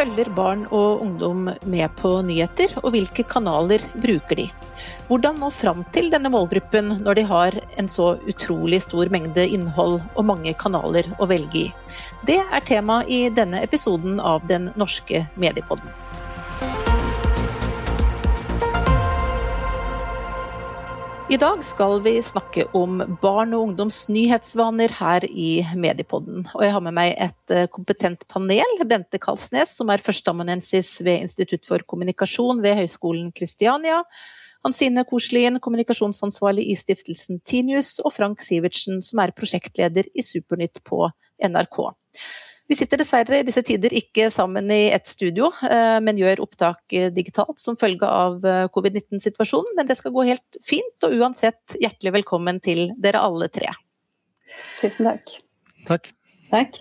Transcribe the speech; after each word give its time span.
følger 0.00 0.30
barn 0.32 0.62
og 0.72 1.02
ungdom 1.04 1.50
med 1.68 1.96
på 1.98 2.14
nyheter, 2.24 2.72
og 2.80 2.94
hvilke 2.94 3.24
kanaler 3.28 3.82
bruker 4.00 4.38
de? 4.38 4.46
Hvordan 5.10 5.40
nå 5.42 5.50
fram 5.52 5.82
til 5.92 6.08
denne 6.12 6.30
målgruppen 6.32 7.02
når 7.04 7.18
de 7.18 7.24
har 7.28 7.56
en 7.76 7.90
så 7.90 8.14
utrolig 8.30 8.80
stor 8.86 9.10
mengde 9.12 9.44
innhold 9.44 9.98
og 10.14 10.24
mange 10.30 10.54
kanaler 10.56 11.10
å 11.20 11.28
velge 11.28 11.66
i? 11.66 11.68
Det 12.24 12.38
er 12.40 12.64
tema 12.64 13.02
i 13.04 13.26
denne 13.34 13.60
episoden 13.66 14.22
av 14.24 14.46
Den 14.48 14.70
norske 14.80 15.26
mediepodden. 15.36 15.92
I 21.30 21.36
dag 21.38 21.60
skal 21.62 22.00
vi 22.02 22.16
snakke 22.26 22.64
om 22.74 22.96
barn 23.22 23.52
og 23.54 23.68
ungdoms 23.68 24.00
nyhetsvaner 24.10 24.90
her 24.96 25.22
i 25.30 25.60
Mediepodden. 25.78 26.40
Og 26.56 26.64
jeg 26.64 26.72
har 26.74 26.82
med 26.82 26.96
meg 26.96 27.12
et 27.22 27.54
eh, 27.54 27.68
kompetent 27.70 28.24
panel. 28.26 28.82
Bente 28.90 29.20
Kalsnes, 29.22 29.76
som 29.78 29.92
er 29.94 30.02
førsteamanuensis 30.02 30.90
ved 31.06 31.28
Institutt 31.28 31.68
for 31.70 31.86
kommunikasjon 31.86 32.58
ved 32.64 32.80
Høgskolen 32.80 33.30
Kristiania. 33.30 34.00
Hansine 34.66 35.06
Koslien, 35.06 35.60
kommunikasjonsansvarlig 35.62 36.66
i 36.72 36.74
stiftelsen 36.82 37.38
Tinius. 37.46 38.00
Og 38.02 38.10
Frank 38.18 38.42
Sivertsen, 38.42 38.98
som 38.98 39.22
er 39.22 39.30
prosjektleder 39.36 40.10
i 40.10 40.26
Supernytt 40.26 40.82
på 40.82 41.04
NRK. 41.46 41.84
Vi 42.70 42.76
sitter 42.78 43.00
dessverre 43.00 43.40
i 43.40 43.46
disse 43.46 43.64
tider 43.66 43.90
ikke 43.98 44.28
sammen 44.30 44.70
i 44.70 44.92
ett 44.94 45.08
studio, 45.10 45.48
eh, 45.66 45.96
men 46.06 46.18
gjør 46.20 46.44
opptak 46.44 46.94
eh, 46.94 47.08
digitalt 47.10 47.58
som 47.58 47.74
følge 47.78 48.06
av 48.06 48.46
eh, 48.46 48.68
covid-19-situasjonen. 48.70 49.74
Men 49.74 49.88
det 49.88 49.96
skal 49.98 50.14
gå 50.14 50.22
helt 50.28 50.58
fint, 50.62 50.94
og 51.02 51.16
uansett 51.18 51.74
hjertelig 51.82 52.12
velkommen 52.20 52.62
til 52.62 52.92
dere 52.94 53.24
alle 53.26 53.50
tre. 53.50 53.72
Tusen 54.78 55.08
takk. 55.08 55.34
Takk. 55.88 56.06
Takk. 56.52 56.78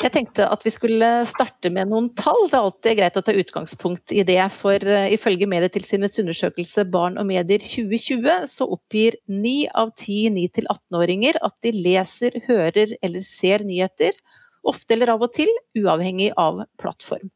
Jeg 0.00 0.12
tenkte 0.14 0.48
at 0.48 0.64
vi 0.64 0.72
skulle 0.72 1.10
starte 1.28 1.68
med 1.72 1.92
noen 1.92 2.08
tall. 2.16 2.48
Det 2.48 2.56
er 2.56 2.64
alltid 2.64 2.98
greit 3.02 3.20
å 3.20 3.24
ta 3.24 3.36
utgangspunkt 3.36 4.16
i 4.16 4.24
det. 4.24 4.40
For 4.56 4.80
ifølge 5.12 5.48
Medietilsynets 5.48 6.22
undersøkelse 6.24 6.86
Barn 6.92 7.20
og 7.20 7.28
medier 7.28 7.60
2020, 7.60 8.48
så 8.48 8.68
oppgir 8.72 9.20
ni 9.28 9.68
av 9.68 9.92
ti 10.00 10.24
9-18-åringer 10.32 11.42
at 11.44 11.56
de 11.64 11.76
leser, 11.76 12.40
hører 12.48 12.96
eller 13.04 13.24
ser 13.24 13.68
nyheter 13.68 14.16
Ofte 14.64 14.96
eller 14.96 15.14
av 15.14 15.24
og 15.26 15.32
til, 15.34 15.50
uavhengig 15.78 16.32
av 16.40 16.64
plattform. 16.80 17.30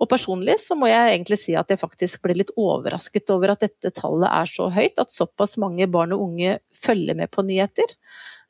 Og 0.00 0.08
personlig 0.08 0.56
så 0.62 0.76
må 0.78 0.88
jeg 0.88 1.12
egentlig 1.12 1.36
si 1.42 1.54
at 1.58 1.68
jeg 1.68 1.80
faktisk 1.80 2.22
ble 2.24 2.38
litt 2.38 2.52
overrasket 2.56 3.32
over 3.34 3.52
at 3.52 3.64
dette 3.66 3.92
tallet 3.96 4.30
er 4.32 4.48
så 4.48 4.70
høyt, 4.72 4.96
at 4.96 5.12
såpass 5.12 5.58
mange 5.60 5.88
barn 5.92 6.14
og 6.16 6.24
unge 6.30 6.56
følger 6.72 7.18
med 7.18 7.32
på 7.32 7.44
nyheter. 7.44 7.92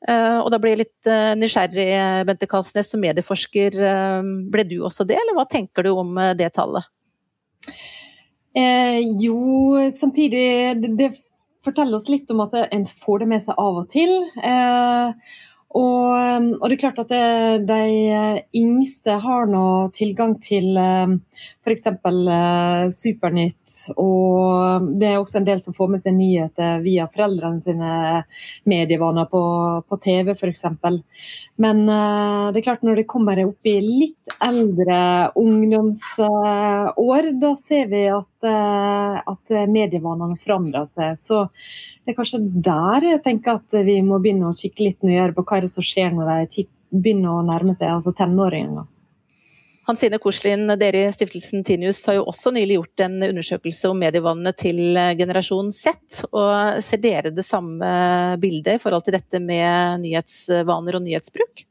Eh, 0.07 0.37
og 0.39 0.47
da 0.53 0.61
blir 0.61 0.77
jeg 0.77 0.83
litt 0.85 1.09
eh, 1.11 1.33
nysgjerrig, 1.37 1.89
Bente 2.29 2.47
Kalsnes, 2.49 2.93
som 2.93 3.03
medieforsker. 3.03 3.75
Eh, 3.75 4.31
ble 4.53 4.65
du 4.69 4.77
også 4.79 5.05
det, 5.07 5.19
eller 5.19 5.35
hva 5.37 5.45
tenker 5.51 5.85
du 5.85 5.91
om 5.91 6.15
det 6.39 6.53
tallet? 6.55 6.87
Eh, 8.55 8.99
jo, 9.19 9.91
samtidig 9.99 10.47
det, 10.79 10.95
det, 10.99 11.11
forteller 11.61 11.99
oss 11.99 12.09
litt 12.09 12.31
om 12.33 12.39
at 12.41 12.55
en 12.73 12.83
får 13.03 13.21
det 13.21 13.27
med 13.29 13.43
seg 13.43 13.59
av 13.61 13.83
og 13.83 13.91
til. 13.91 14.15
Eh, 14.41 15.35
og, 15.71 16.11
um, 16.19 16.47
og, 16.57 16.65
det 16.67 16.75
er 16.75 16.81
klart 16.81 16.99
at 16.99 17.11
det, 17.11 17.65
de 17.69 17.83
eh, 18.11 18.39
yngste 18.59 19.13
har 19.23 19.45
nå 19.47 19.65
tilgang 19.95 20.33
til 20.43 20.75
um, 20.75 21.13
f.eks. 21.63 21.85
Uh, 22.03 22.89
Supernytt. 22.91 23.75
Og 24.01 24.89
det 24.99 25.07
er 25.07 25.19
også 25.19 25.39
en 25.39 25.47
del 25.47 25.61
som 25.63 25.75
får 25.77 25.93
med 25.93 26.03
seg 26.03 26.17
nyheter 26.17 26.83
via 26.83 27.07
foreldrene 27.11 27.63
sine 27.63 27.93
medievaner 28.67 29.29
på, 29.31 29.43
på 29.87 29.99
TV 30.03 30.33
f.eks. 30.35 30.65
Men 31.61 31.77
uh, 31.87 32.51
det 32.51 32.59
er 32.59 32.67
klart 32.67 32.83
når 32.87 33.01
det 33.01 33.07
kommer 33.11 33.39
opp 33.45 33.71
i 33.71 33.77
litt 33.85 34.35
eldre 34.43 34.99
ungdomsår, 35.39 37.31
da 37.39 37.55
ser 37.59 37.87
vi 37.93 38.05
at, 38.11 38.30
uh, 38.47 39.19
at 39.21 39.53
medievanene 39.71 40.39
forandrer 40.41 40.87
seg. 40.89 41.19
Så 41.21 41.43
det 42.01 42.13
er 42.13 42.17
kanskje 42.17 42.41
der 42.41 43.09
jeg 43.13 43.23
tenker 43.25 43.59
at 43.59 43.81
vi 43.87 43.99
må 44.05 44.21
begynne 44.21 44.49
å 44.49 44.57
kikke 44.57 44.87
litt 44.87 45.05
nøyere 45.05 45.35
på 45.35 45.45
hva 45.45 45.59
er 45.59 45.67
det 45.67 45.73
som 45.73 45.85
skjer 45.85 46.15
når 46.15 46.47
de 46.51 46.67
begynner 46.91 47.37
å 47.37 47.45
nærme 47.47 47.75
seg 47.77 47.91
altså 47.91 48.13
tenåringene. 48.15 48.87
Hansine 49.87 50.19
Korslin, 50.21 50.69
dere 50.77 51.07
i 51.07 51.11
stiftelsen 51.11 51.63
Tinius 51.65 52.03
har 52.05 52.19
jo 52.19 52.27
også 52.29 52.51
nylig 52.53 52.77
gjort 52.77 53.01
en 53.07 53.15
undersøkelse 53.31 53.89
om 53.89 53.97
medievanene 53.99 54.53
til 54.53 54.93
generasjon 55.17 55.71
Z. 55.73 56.21
og 56.29 56.77
Ser 56.85 57.01
dere 57.01 57.33
det 57.33 57.43
samme 57.47 57.89
bildet 58.39 58.77
i 58.77 58.83
forhold 58.83 59.07
til 59.07 59.17
dette 59.17 59.41
med 59.41 60.03
nyhetsvaner 60.05 60.99
og 60.99 61.05
nyhetsbruk? 61.07 61.65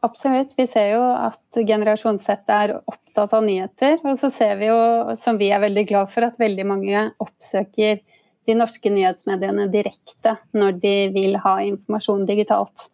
Absolutt. 0.00 0.54
Vi 0.56 0.64
ser 0.68 0.94
jo 0.94 1.02
at 1.12 1.58
generasjon 1.68 2.18
Z 2.22 2.48
er 2.48 2.72
opptatt 2.78 3.34
av 3.36 3.44
nyheter. 3.44 3.98
Og 4.06 4.16
så 4.20 4.30
ser 4.32 4.56
vi 4.60 4.70
jo, 4.70 4.78
som 5.20 5.36
vi 5.40 5.50
er 5.52 5.60
veldig 5.60 5.84
glad 5.90 6.12
for, 6.12 6.24
at 6.24 6.40
veldig 6.40 6.66
mange 6.68 7.02
oppsøker 7.20 8.00
de 8.48 8.56
norske 8.56 8.90
nyhetsmediene 8.92 9.68
direkte 9.72 10.38
når 10.56 10.78
de 10.82 10.94
vil 11.14 11.36
ha 11.44 11.58
informasjon 11.66 12.24
digitalt. 12.28 12.88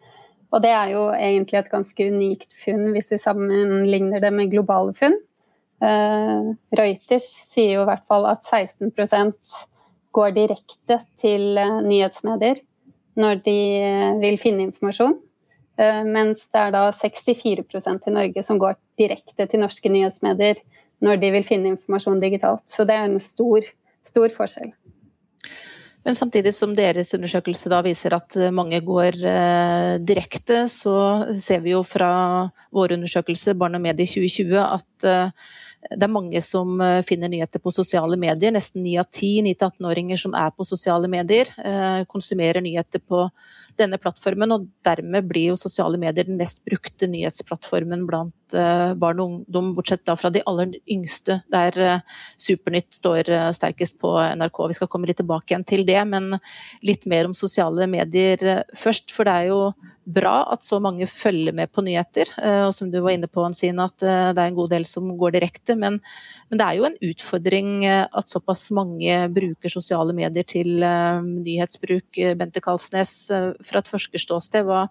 Og 0.51 0.63
det 0.63 0.71
er 0.71 0.91
jo 0.93 1.07
egentlig 1.15 1.61
et 1.61 1.71
ganske 1.71 2.09
unikt 2.11 2.55
funn 2.55 2.91
hvis 2.95 3.11
vi 3.13 3.21
sammenligner 3.21 4.23
det 4.23 4.31
med 4.35 4.51
globale 4.51 4.93
funn. 4.97 5.17
Uh, 5.83 6.55
Reuters 6.73 7.27
sier 7.51 7.75
jo 7.75 7.83
i 7.83 7.89
hvert 7.89 8.05
fall 8.09 8.25
at 8.25 8.47
16% 8.47 9.57
går 10.17 10.31
direkte 10.33 10.97
til 11.21 11.59
uh, 11.59 11.83
nyhetsmedier 11.85 12.63
når 13.19 13.43
de 13.45 13.59
uh, 13.83 14.15
vil 14.23 14.39
finne 14.41 14.65
informasjon. 14.65 15.19
Mens 15.77 16.47
det 16.49 16.57
er 16.57 16.71
da 16.73 16.87
64% 16.95 18.07
i 18.09 18.13
Norge 18.15 18.41
som 18.43 18.57
går 18.57 18.79
direkte 18.97 19.45
til 19.45 19.61
norske 19.61 19.91
nyhetsmedier 19.93 20.63
når 21.05 21.19
de 21.21 21.31
vil 21.35 21.45
finne 21.45 21.75
informasjon 21.75 22.21
digitalt. 22.21 22.65
Så 22.65 22.85
det 22.87 22.97
er 22.97 23.05
en 23.05 23.19
stor, 23.21 23.65
stor 24.05 24.33
forskjell. 24.33 24.71
Men 26.07 26.15
samtidig 26.15 26.53
som 26.55 26.71
deres 26.71 27.09
undersøkelse 27.17 27.67
da 27.67 27.81
viser 27.83 28.13
at 28.15 28.35
eh, 28.39 28.53
mange 28.55 28.79
går 28.85 29.17
eh, 29.27 29.93
direkte, 29.99 30.61
så 30.71 30.95
ser 31.35 31.65
vi 31.65 31.73
jo 31.73 31.81
fra 31.83 32.47
vår 32.71 32.95
undersøkelse 32.95 33.57
Barn 33.59 33.75
og 33.75 33.83
medie 33.83 34.07
2020 34.07 34.61
at 34.61 35.07
eh, 35.09 35.49
det 35.91 36.03
er 36.03 36.11
mange 36.11 36.41
som 36.43 36.81
eh, 36.83 37.03
finner 37.07 37.31
nyheter 37.31 37.61
på 37.63 37.71
sosiale 37.73 38.17
medier. 38.19 38.51
Nesten 38.53 38.83
ni 38.83 38.97
av 38.99 39.07
ti 39.13 39.37
9-18-åringer 39.45 40.19
som 40.19 40.35
er 40.37 40.51
på 40.55 40.67
sosiale 40.67 41.09
medier, 41.11 41.51
eh, 41.63 42.01
konsumerer 42.11 42.63
nyheter 42.63 43.03
på 43.03 43.27
denne 43.79 43.99
plattformen. 44.01 44.51
Og 44.55 44.67
dermed 44.85 45.29
blir 45.29 45.53
jo 45.53 45.59
sosiale 45.59 45.99
medier 46.01 46.27
den 46.27 46.39
mest 46.41 46.63
brukte 46.67 47.09
nyhetsplattformen 47.11 48.07
blant 48.09 48.35
Eh, 48.55 48.93
barn 48.95 49.19
og 49.19 49.27
ungdom, 49.27 49.73
bortsett 49.75 50.05
da 50.07 50.13
fra 50.15 50.29
de 50.31 50.39
aller 50.47 50.77
yngste, 50.87 51.41
der 51.51 51.99
Supernytt 52.39 52.95
står 52.95 53.27
sterkest 53.55 53.97
på 53.99 54.13
NRK. 54.39 54.61
Vi 54.71 54.77
skal 54.77 54.89
komme 54.91 55.09
litt 55.09 55.19
tilbake 55.19 55.51
igjen 55.51 55.65
til 55.67 55.83
det, 55.87 55.99
men 56.07 56.37
litt 56.85 57.05
mer 57.09 57.27
om 57.27 57.35
sosiale 57.35 57.87
medier 57.91 58.63
først. 58.77 59.11
For 59.11 59.27
det 59.27 59.33
er 59.33 59.49
jo 59.51 59.59
bra 60.07 60.37
at 60.53 60.63
så 60.63 60.79
mange 60.79 61.09
følger 61.11 61.55
med 61.55 61.73
på 61.75 61.83
nyheter, 61.83 62.31
og 62.67 62.71
som 62.75 62.91
du 62.91 63.01
var 63.03 63.17
inne 63.17 63.27
på, 63.27 63.43
Hansine, 63.43 63.89
at 63.89 63.99
det 63.99 64.39
er 64.39 64.45
en 64.45 64.55
god 64.55 64.71
del 64.71 64.87
som 64.87 65.09
går 65.19 65.35
direkte. 65.35 65.75
Men, 65.79 65.99
men 66.49 66.59
det 66.59 66.65
er 66.65 66.79
jo 66.79 66.87
en 66.89 66.97
utfordring 67.09 67.71
at 67.87 68.33
såpass 68.33 68.67
mange 68.75 69.19
bruker 69.33 69.71
sosiale 69.71 70.15
medier 70.17 70.47
til 70.47 70.81
nyhetsbruk. 70.81 72.19
Bente 72.39 72.63
Kalsnes, 72.63 73.15
fra 73.29 73.83
et 73.83 73.91
forskerståsted, 73.91 74.67
hva 74.67 74.87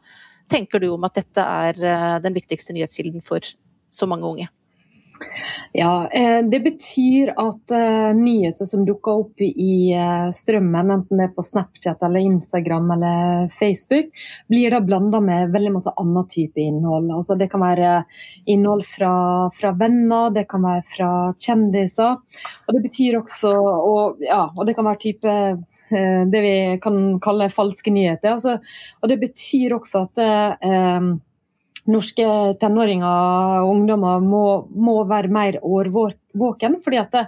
tenker 0.53 0.83
du 0.83 0.91
om 0.95 1.07
at 1.07 1.19
dette 1.19 1.43
er 1.43 1.81
eh, 1.83 2.19
den 2.25 2.37
viktigste 2.37 2.77
nyhetskilden 2.77 3.25
for 3.25 3.45
så 3.93 4.09
mange 4.11 4.29
unge? 4.29 4.49
Ja, 5.73 6.09
eh, 6.13 6.43
Det 6.51 6.61
betyr 6.65 7.33
at 7.37 7.73
uh, 7.73 8.13
nyheter 8.17 8.69
som 8.69 8.85
dukker 8.87 9.23
opp 9.23 9.41
i 9.41 9.93
uh, 9.97 10.31
strømmen, 10.35 10.93
enten 10.95 11.21
det 11.21 11.29
er 11.29 11.35
på 11.37 11.45
Snapchat, 11.45 12.03
eller 12.07 12.25
Instagram 12.25 12.91
eller 12.97 13.49
Facebook, 13.53 14.11
blir 14.49 14.73
da 14.73 14.81
blanda 14.85 15.21
med 15.21 15.53
veldig 15.55 15.75
masse 15.77 15.93
annen 15.97 16.29
type 16.33 16.61
innhold. 16.61 17.11
Altså, 17.13 17.37
det 17.37 17.51
kan 17.53 17.65
være 17.65 17.93
innhold 18.47 18.87
fra, 18.89 19.15
fra, 19.57 19.73
venner, 19.77 20.33
det 20.35 20.47
kan 20.51 20.65
være 20.65 20.85
fra 20.97 21.13
kjendiser. 21.37 22.21
Og 22.67 22.77
det 22.77 22.85
betyr 22.89 23.21
også 23.21 23.55
og, 23.57 24.23
ja, 24.25 24.47
og 24.53 24.67
det 24.69 24.77
kan 24.77 24.89
være 24.89 25.05
type 25.09 25.33
Eh, 25.91 26.27
det 26.27 26.41
vi 26.41 26.79
kan 26.83 27.21
kalle 27.23 27.51
falske 27.53 27.93
nyheter. 27.95 28.35
Altså, 28.37 28.59
og 29.03 29.11
det 29.11 29.21
betyr 29.23 29.77
også 29.77 30.07
at 30.09 30.23
eh, 30.23 31.11
norske 31.91 32.27
tenåringer 32.61 33.63
og 33.63 33.71
ungdommer 33.71 34.23
må, 34.25 34.45
må 34.71 34.97
være 35.09 35.33
mer 35.33 35.59
årvåken, 35.63 36.79
fordi 36.85 37.01
at 37.01 37.15
det, 37.15 37.25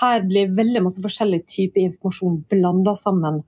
her 0.00 0.26
blir 0.26 0.52
veldig 0.56 0.84
masse 0.84 1.02
forskjellig 1.02 1.42
type 1.50 1.80
informasjon 1.80 2.40
blanda 2.50 2.94
sammen. 2.98 3.42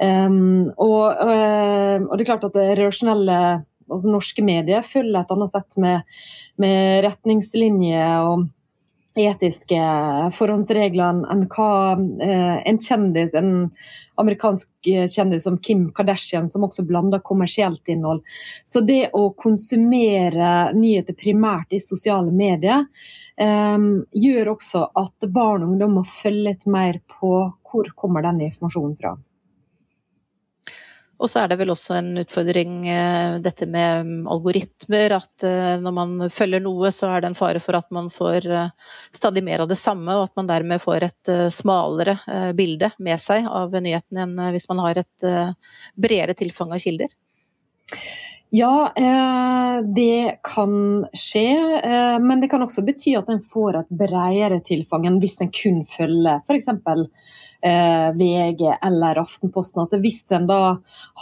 Um, 0.00 0.70
og, 0.80 1.04
uh, 1.20 1.96
og, 2.06 2.14
det 2.14 2.24
er 2.24 2.30
klart 2.30 2.46
at 2.48 2.56
det 2.56 2.68
relasjonelle 2.78 3.40
altså 3.90 4.12
norske 4.12 4.44
medier 4.46 4.86
følger 4.86 5.18
et 5.20 5.32
annet 5.34 5.52
sett 5.52 5.76
med, 5.82 6.06
med 6.62 7.02
retningslinjer 7.06 8.28
og 8.30 8.46
etiske 9.18 9.80
forhåndsreglene 10.36 11.26
enn 11.32 11.46
hva 11.50 11.70
eh, 12.22 12.58
en 12.68 12.78
kjendis, 12.78 13.34
en 13.34 13.70
amerikansk 14.20 14.68
kjendis 14.84 15.46
som 15.48 15.56
Kim 15.58 15.88
Kardashian, 15.96 16.50
som 16.50 16.66
også 16.66 16.84
blander 16.86 17.22
kommersielt 17.24 17.88
innhold. 17.88 18.22
Så 18.64 18.84
det 18.84 19.10
å 19.16 19.30
konsumere 19.36 20.70
nyheter 20.76 21.16
primært 21.18 21.72
i 21.72 21.80
sosiale 21.82 22.32
medier, 22.34 22.84
um, 23.40 24.04
gjør 24.12 24.54
også 24.54 24.84
at 25.00 25.30
barn 25.32 25.64
og 25.64 25.74
ungdom 25.74 25.98
må 25.98 26.04
følge 26.06 26.50
litt 26.50 26.68
mer 26.68 27.00
på 27.18 27.32
hvor 27.70 27.92
kommer 27.96 28.26
denne 28.26 28.50
informasjonen 28.50 28.96
fra. 29.00 29.16
Og 31.20 31.28
så 31.28 31.42
er 31.42 31.50
det 31.50 31.58
vel 31.60 31.72
også 31.72 31.98
en 31.98 32.14
utfordring 32.22 32.86
eh, 32.88 33.34
dette 33.44 33.66
med 33.68 34.08
algoritmer. 34.32 35.12
At 35.18 35.44
eh, 35.44 35.74
når 35.82 35.94
man 35.96 36.14
følger 36.32 36.62
noe, 36.64 36.88
så 36.94 37.10
er 37.12 37.20
det 37.20 37.30
en 37.30 37.36
fare 37.36 37.60
for 37.60 37.76
at 37.76 37.90
man 37.92 38.08
får 38.12 38.48
eh, 38.48 38.94
stadig 39.12 39.42
mer 39.44 39.64
av 39.64 39.68
det 39.68 39.76
samme, 39.80 40.14
og 40.16 40.30
at 40.30 40.40
man 40.40 40.48
dermed 40.48 40.80
får 40.80 41.08
et 41.10 41.32
smalere 41.52 42.16
bilde 42.56 42.90
med 43.02 43.20
seg 43.20 43.44
av 43.46 43.74
nyhetene 43.76 44.24
enn 44.24 44.40
hvis 44.54 44.68
man 44.70 44.80
har 44.86 45.00
et 45.02 45.26
bredere 46.00 46.34
tilfang 46.38 46.72
av 46.72 46.80
kilder. 46.82 47.12
Ja, 48.50 48.90
det 49.86 50.40
kan 50.46 50.72
skje. 51.14 51.44
Men 52.24 52.42
det 52.42 52.50
kan 52.50 52.64
også 52.64 52.82
bety 52.86 53.14
at 53.18 53.30
en 53.30 53.44
får 53.52 53.82
et 53.82 53.92
bredere 54.00 54.58
tilfang 54.66 55.06
enn 55.06 55.20
hvis 55.22 55.38
en 55.44 55.52
kun 55.54 55.84
følger 55.86 56.42
f.eks 56.42 56.72
VG 57.60 58.62
eller 58.82 59.20
Aftenposten. 59.20 59.82
At 59.84 59.96
hvis 60.00 60.22
en 60.32 60.46
da 60.48 60.60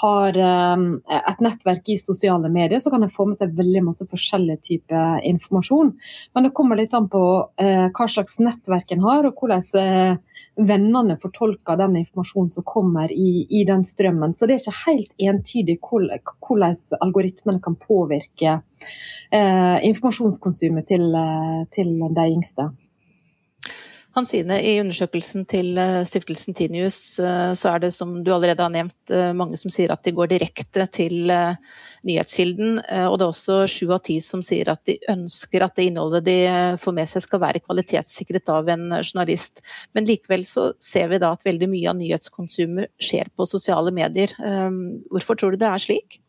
har 0.02 0.38
eh, 0.38 0.85
et 1.19 1.43
nettverk 1.44 1.90
i 1.90 1.99
sosiale 2.00 2.50
medier, 2.52 2.81
så 2.82 2.93
kan 2.94 3.02
en 3.02 3.12
få 3.12 3.29
med 3.29 3.40
seg 3.40 3.56
veldig 3.58 3.85
masse 3.88 4.06
forskjellig 4.11 4.58
type 4.67 5.05
informasjon. 5.29 5.94
Men 6.35 6.46
det 6.46 6.55
kommer 6.56 6.79
litt 6.79 6.94
an 6.96 7.11
på 7.11 7.25
eh, 7.61 7.88
hva 7.90 8.08
slags 8.11 8.38
nettverk 8.43 8.94
en 8.94 9.05
har, 9.06 9.29
og 9.29 9.43
hvordan 9.43 9.64
eh, 9.82 10.43
vennene 10.58 11.19
fortolker 11.23 11.79
den 11.79 11.96
informasjonen 12.02 12.50
som 12.55 12.67
kommer 12.67 13.12
i, 13.12 13.46
i, 13.50 13.64
den 13.64 13.84
strømmen. 13.87 14.34
Så 14.34 14.46
det 14.46 14.58
er 14.58 14.64
ikke 14.64 14.87
helt 14.87 15.29
entydig 15.31 15.79
hvordan 15.82 17.00
algoritmene 17.00 17.62
kan 17.62 17.79
påvirke 17.79 18.58
eh, 19.31 19.79
informasjonskonsumet 19.91 20.88
til, 20.91 21.08
eh, 21.14 21.64
til 21.75 21.94
de 22.02 22.29
yngste. 22.34 22.70
Hansine, 24.19 24.56
i 24.67 24.79
undersøkelsen 24.82 25.44
til 25.49 25.79
eh, 25.79 26.00
stiftelsen 26.09 26.56
Tinius 26.56 27.19
eh, 27.23 27.53
så 27.59 27.70
er 27.70 27.85
det 27.85 27.93
som 27.94 28.17
du 28.26 28.32
allerede 28.35 28.65
har 28.65 28.73
nevnt 28.75 29.12
eh, 29.15 29.31
mange 29.37 29.59
som 29.61 29.70
sier 29.70 29.93
at 29.94 30.03
de 30.03 30.12
går 30.17 30.32
direkte 30.32 30.88
til 30.91 31.31
nyhetskilden. 32.09 32.79
Og 33.11 33.17
det 33.19 33.25
er 33.25 33.29
også 33.29 33.59
sju 33.70 33.91
av 33.94 34.00
ti 34.06 34.19
som 34.25 34.43
sier 34.44 34.70
at 34.73 34.82
de 34.88 34.97
ønsker 35.11 35.65
at 35.65 35.75
det 35.79 35.88
innholdet 35.88 36.26
de 36.26 36.37
får 36.81 36.94
med 36.94 37.11
seg 37.11 37.25
skal 37.25 37.43
være 37.43 37.62
kvalitetssikret 37.65 38.53
av 38.55 38.70
en 38.73 38.87
journalist. 39.00 39.62
Men 39.97 40.06
likevel 40.09 40.47
så 40.47 40.70
ser 40.82 41.11
vi 41.12 41.20
da 41.23 41.32
at 41.35 41.44
veldig 41.47 41.69
mye 41.70 41.91
av 41.91 41.99
nyhetskonsumet 41.99 42.94
skjer 43.03 43.32
på 43.35 43.49
sosiale 43.50 43.93
medier. 43.94 44.32
Hvorfor 45.11 45.38
tror 45.38 45.55
du 45.55 45.61
det 45.61 45.69
er 45.69 45.85
slik? 45.85 46.20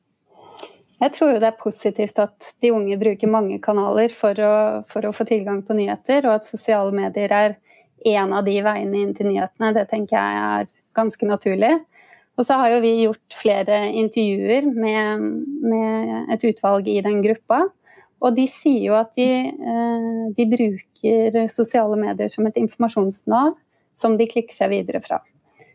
Jeg 0.99 1.15
tror 1.15 1.35
jo 1.35 1.39
det 1.39 1.47
er 1.47 1.61
positivt 1.61 2.19
at 2.19 2.51
de 2.59 2.73
unge 2.75 2.97
bruker 2.99 3.31
mange 3.31 3.61
kanaler 3.63 4.11
for 4.11 4.41
å, 4.43 4.53
for 4.89 5.07
å 5.07 5.15
få 5.15 5.29
tilgang 5.29 5.61
på 5.63 5.77
nyheter, 5.77 6.25
og 6.25 6.39
at 6.39 6.49
sosiale 6.49 6.91
medier 6.95 7.31
er 7.31 7.59
en 8.05 8.33
av 8.33 8.45
de 8.47 8.55
veiene 8.63 9.03
inn 9.03 9.15
til 9.17 9.31
nyhetene. 9.31 9.73
Det 9.75 9.87
tenker 9.91 10.17
jeg 10.17 10.43
er 10.43 10.75
ganske 10.97 11.27
naturlig. 11.27 11.73
Og 12.39 12.45
så 12.47 12.55
har 12.55 12.71
jo 12.71 12.83
vi 12.83 12.93
gjort 13.01 13.35
flere 13.35 13.81
intervjuer 13.99 14.69
med, 14.71 15.25
med 15.59 16.31
et 16.31 16.45
utvalg 16.47 16.87
i 16.87 17.01
den 17.03 17.19
gruppa. 17.25 17.65
Og 18.23 18.35
de 18.35 18.45
sier 18.51 18.85
jo 18.89 18.95
at 18.99 19.11
de, 19.19 19.27
eh, 19.51 20.21
de, 20.35 20.45
bruker 20.51 21.41
sosiale 21.51 21.99
medier 21.99 22.31
som 22.31 22.47
et 22.47 22.59
informasjonsnav 22.59 23.53
som 23.95 24.15
de 24.19 24.27
klikker 24.31 24.55
seg 24.55 24.71
videre 24.71 25.03
fra. 25.03 25.19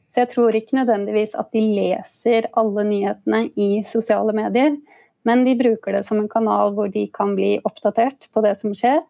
Så 0.09 0.23
jeg 0.23 0.31
tror 0.33 0.57
ikke 0.57 0.79
nødvendigvis 0.79 1.35
at 1.37 1.51
de 1.53 1.63
leser 1.75 2.49
alle 2.57 2.85
nyhetene 2.89 3.49
i 3.61 3.71
sosiale 3.89 4.33
medier, 4.37 4.77
men 5.25 5.45
de 5.45 5.57
bruker 5.59 5.97
det 5.97 6.05
som 6.07 6.21
en 6.21 6.31
kanal 6.31 6.73
hvor 6.77 6.93
de 6.93 7.07
kan 7.13 7.33
bli 7.37 7.57
oppdatert 7.65 8.29
på 8.33 8.45
det 8.45 8.55
som 8.61 8.77
skjer, 8.77 9.01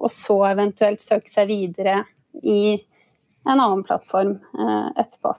og 0.00 0.10
så 0.12 0.36
eventuelt 0.50 1.02
søke 1.02 1.30
seg 1.30 1.50
videre 1.50 2.02
i 2.42 2.80
en 3.48 3.60
annen 3.60 3.84
plattform 3.84 4.38
eh, 4.58 5.00
etterpå. 5.00 5.36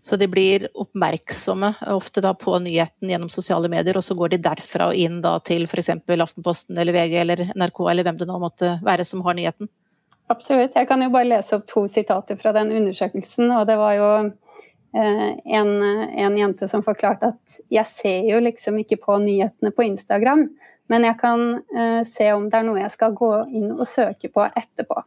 Så 0.00 0.16
de 0.16 0.28
blir 0.28 0.68
oppmerksomme 0.74 1.74
ofte 1.92 2.20
da 2.24 2.34
på 2.34 2.58
nyheten 2.58 3.10
gjennom 3.10 3.28
sosiale 3.28 3.68
medier, 3.68 3.96
og 3.98 4.04
så 4.04 4.14
går 4.16 4.32
de 4.32 4.42
derfra 4.44 4.90
og 4.92 5.00
inn 5.00 5.18
da 5.24 5.36
til 5.44 5.66
f.eks. 5.66 5.90
Aftenposten 6.06 6.78
eller 6.78 6.96
VG 6.96 7.16
eller 7.20 7.42
NRK 7.52 7.82
eller 7.90 8.06
hvem 8.06 8.20
det 8.20 8.28
nå 8.30 8.38
måtte 8.40 8.76
være 8.86 9.04
som 9.04 9.24
har 9.26 9.36
nyheten? 9.36 9.68
Absolutt. 10.32 10.74
Jeg 10.74 10.88
kan 10.88 11.02
jo 11.02 11.12
bare 11.14 11.28
lese 11.28 11.58
opp 11.58 11.66
to 11.70 11.84
sitater 11.90 12.38
fra 12.40 12.52
den 12.56 12.72
undersøkelsen. 12.74 13.50
og 13.50 13.66
det 13.66 13.76
var 13.78 13.94
jo 13.98 14.08
eh, 14.22 15.28
en, 15.58 15.74
en, 15.82 16.38
jente 16.38 16.68
som 16.68 16.82
forklarte 16.86 17.34
at 17.34 17.58
jeg 17.70 17.86
ser 17.90 18.30
jo 18.30 18.40
liksom 18.42 18.80
ikke 18.82 18.98
på 19.02 19.18
nyhetene 19.22 19.70
på 19.74 19.86
Instagram, 19.86 20.48
men 20.90 21.06
jeg 21.06 21.18
kan 21.20 21.46
eh, 21.76 22.02
se 22.06 22.32
om 22.34 22.48
det 22.50 22.58
er 22.58 22.66
noe 22.66 22.82
jeg 22.82 22.94
skal 22.94 23.14
gå 23.14 23.30
inn 23.50 23.70
og 23.74 23.86
søke 23.90 24.30
på 24.30 24.48
etterpå. 24.48 25.02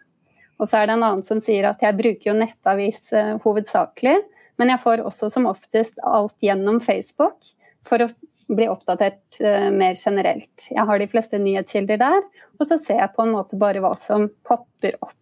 Og 0.60 0.68
så 0.68 0.80
er 0.82 0.90
det 0.90 0.98
en 0.98 1.06
annen 1.08 1.26
som 1.26 1.40
sier 1.44 1.70
at 1.70 1.84
jeg 1.84 1.98
bruker 1.98 2.32
jo 2.32 2.38
nettavis 2.38 3.14
uh, 3.16 3.38
hovedsakelig, 3.46 4.18
men 4.60 4.74
jeg 4.74 4.84
får 4.84 5.06
også 5.08 5.30
som 5.32 5.48
oftest 5.50 6.02
alt 6.04 6.36
gjennom 6.44 6.82
Facebook 6.84 7.54
for 7.88 8.04
å 8.04 8.10
bli 8.52 8.68
oppdatert 8.68 9.40
uh, 9.40 9.70
mer 9.72 9.96
generelt. 9.96 10.68
Jeg 10.68 10.86
har 10.90 11.00
de 11.00 11.08
fleste 11.12 11.40
nyhetskilder 11.40 12.02
der, 12.02 12.28
og 12.60 12.68
så 12.68 12.80
ser 12.82 13.00
jeg 13.00 13.16
på 13.16 13.24
en 13.24 13.36
måte 13.38 13.60
bare 13.60 13.84
hva 13.84 13.94
som 14.00 14.28
popper 14.48 15.00
opp. 15.00 15.16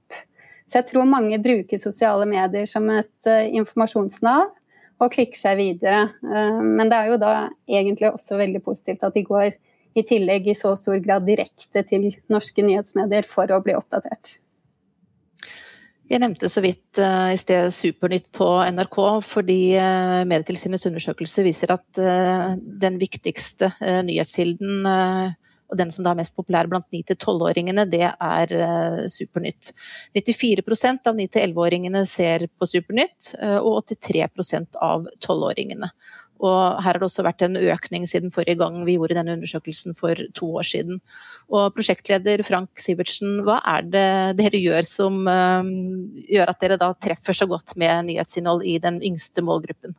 Så 0.68 0.82
jeg 0.82 0.90
tror 0.90 1.08
mange 1.08 1.38
bruker 1.40 1.80
sosiale 1.80 2.26
medier 2.28 2.66
som 2.68 2.90
et 2.92 3.30
uh, 3.30 3.46
informasjonsnav 3.62 4.50
og 4.98 5.14
klikker 5.14 5.38
seg 5.38 5.60
videre. 5.60 6.08
Men 6.26 6.90
det 6.90 6.98
er 6.98 7.12
jo 7.12 7.20
da 7.22 7.34
egentlig 7.70 8.08
også 8.10 8.40
veldig 8.40 8.64
positivt 8.66 9.04
at 9.06 9.14
de 9.14 9.22
går 9.28 9.52
i 9.94 10.02
tillegg 10.02 10.50
i 10.50 10.56
så 10.58 10.72
stor 10.74 10.98
grad 11.06 11.28
direkte 11.30 11.84
til 11.86 12.10
norske 12.34 12.66
nyhetsmedier 12.66 13.30
for 13.30 13.54
å 13.54 13.62
bli 13.62 13.76
oppdatert. 13.78 14.40
Jeg 16.08 16.22
nevnte 16.24 16.48
så 16.48 16.62
vidt 16.64 17.00
uh, 17.04 17.34
i 17.34 17.40
sted 17.40 17.68
Supernytt 17.76 18.30
på 18.36 18.46
NRK, 18.72 19.00
fordi 19.28 19.60
uh, 19.76 20.24
Medietilsynets 20.30 20.88
undersøkelse 20.88 21.44
viser 21.44 21.74
at 21.76 22.00
uh, 22.00 22.54
den 22.56 22.96
viktigste 23.02 23.74
nyhetskilden, 24.08 24.88
og 25.68 25.76
den 25.76 25.90
som 25.92 26.06
da 26.06 26.14
er 26.14 26.22
mest 26.22 26.36
populær 26.38 26.70
blant 26.72 26.88
9-12-åringene, 26.96 27.84
det 27.92 28.06
er 28.08 28.54
Supernytt. 29.12 29.74
94% 30.16 31.10
av 31.12 31.18
9-11-åringene 31.18 32.06
ser 32.08 32.46
på 32.56 32.70
Supernytt, 32.72 33.34
og 33.60 33.82
83% 33.92 34.80
av 34.80 35.10
12-åringene. 35.20 35.92
Og 36.38 36.78
her 36.82 36.86
har 36.86 37.00
det 37.00 37.08
også 37.08 37.26
vært 37.26 37.44
en 37.46 37.58
økning 37.58 38.08
siden 38.10 38.34
forrige 38.34 38.60
gang 38.60 38.80
vi 38.86 38.98
gjorde 38.98 39.18
denne 39.18 39.36
undersøkelsen 39.38 39.98
for 39.98 40.20
to 40.38 40.50
år 40.62 40.68
siden. 40.70 41.02
Og 41.50 41.70
prosjektleder 41.76 42.44
Frank 42.48 42.82
Sivertsen, 42.82 43.42
hva 43.48 43.60
er 43.76 43.88
det 43.88 44.10
dere 44.42 44.62
gjør 44.62 44.88
som 44.88 45.24
uh, 45.26 45.66
gjør 46.28 46.54
at 46.54 46.62
dere 46.64 46.82
da 46.82 46.92
treffer 47.02 47.38
så 47.38 47.48
godt 47.50 47.78
med 47.80 48.12
nyhetsinnhold 48.12 48.66
i 48.68 48.78
den 48.84 49.02
yngste 49.06 49.46
målgruppen? 49.46 49.98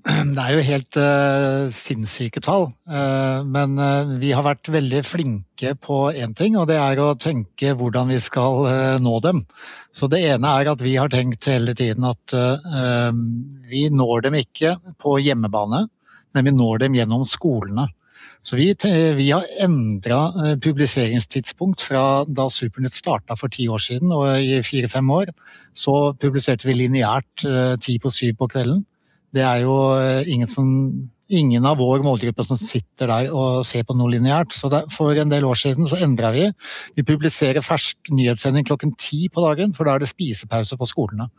Det 0.36 0.40
er 0.40 0.54
jo 0.54 0.64
helt 0.64 0.96
uh, 1.00 1.68
sinnssyke 1.74 2.40
tall. 2.44 2.70
Uh, 2.88 3.44
men 3.44 3.76
uh, 3.80 4.08
vi 4.20 4.32
har 4.32 4.46
vært 4.46 4.70
veldig 4.72 5.02
flinke 5.04 5.74
på 5.84 5.98
én 6.16 6.32
ting, 6.36 6.56
og 6.56 6.68
det 6.70 6.78
er 6.80 7.00
å 7.02 7.12
tenke 7.20 7.74
hvordan 7.76 8.08
vi 8.12 8.20
skal 8.22 8.64
nå 9.02 9.18
dem. 9.24 9.44
Så 9.92 10.08
det 10.08 10.22
ene 10.24 10.54
er 10.60 10.70
at 10.70 10.80
vi 10.80 10.94
har 10.96 11.10
tenkt 11.12 11.48
hele 11.50 11.74
tiden 11.76 12.06
at 12.06 12.32
vi 13.68 13.88
når 13.90 14.22
dem 14.28 14.36
ikke 14.38 14.76
på 15.02 15.16
hjemmebane, 15.18 15.82
men 16.32 16.46
vi 16.46 16.52
når 16.54 16.84
dem 16.84 16.94
gjennom 16.94 17.26
skolene. 17.26 17.88
Så 18.46 18.56
vi, 18.56 18.70
vi 19.18 19.26
har 19.34 19.50
endra 19.60 20.54
publiseringstidspunkt 20.62 21.82
fra 21.84 22.22
da 22.24 22.46
Supernytt 22.48 22.96
starta 22.96 23.34
for 23.36 23.52
ti 23.52 23.66
år 23.68 23.82
siden, 23.82 24.14
og 24.14 24.30
i 24.38 24.62
fire-fem 24.64 25.10
år 25.10 25.34
så 25.76 26.14
publiserte 26.22 26.70
vi 26.70 26.78
lineært 26.78 27.44
ti 27.82 27.98
på 27.98 28.14
syv 28.14 28.38
på 28.38 28.48
kvelden. 28.54 28.86
Det 29.36 29.42
er 29.46 29.62
jo 29.62 29.74
eh, 29.94 30.28
ingen, 30.30 30.50
som, 30.50 30.70
ingen 31.30 31.66
av 31.68 31.78
vår 31.78 32.02
målgruppe 32.06 32.44
som 32.46 32.58
sitter 32.58 33.10
der 33.12 33.30
og 33.30 33.62
ser 33.68 33.84
på 33.86 33.94
noe 33.98 34.10
lineært. 34.14 34.54
Så 34.56 34.70
det, 34.72 34.84
for 34.94 35.14
en 35.14 35.30
del 35.32 35.46
år 35.46 35.58
siden 35.58 35.86
så 35.90 36.00
endra 36.02 36.32
vi. 36.34 36.48
Vi 36.98 37.06
publiserer 37.06 37.64
fersk 37.64 38.10
nyhetssending 38.10 38.66
klokken 38.66 38.96
ti 38.98 39.28
på 39.32 39.44
dagen, 39.46 39.76
for 39.76 39.86
da 39.86 39.94
er 39.94 40.02
det 40.02 40.10
spisepause 40.10 40.78
på 40.80 40.90
skolene. 40.90 41.30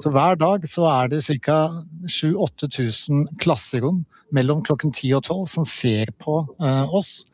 Så 0.00 0.12
hver 0.12 0.36
dag 0.40 0.64
så 0.68 0.86
er 0.90 1.10
det 1.12 1.22
ca. 1.24 1.60
7000-8000 2.06 3.36
klasserom 3.40 4.04
mellom 4.34 4.62
klokken 4.66 4.92
10 4.92 5.14
og 5.18 5.24
12 5.24 5.46
som 5.54 5.66
ser 5.68 6.12
på 6.20 6.42
uh, 6.60 6.94
oss. 6.94 7.24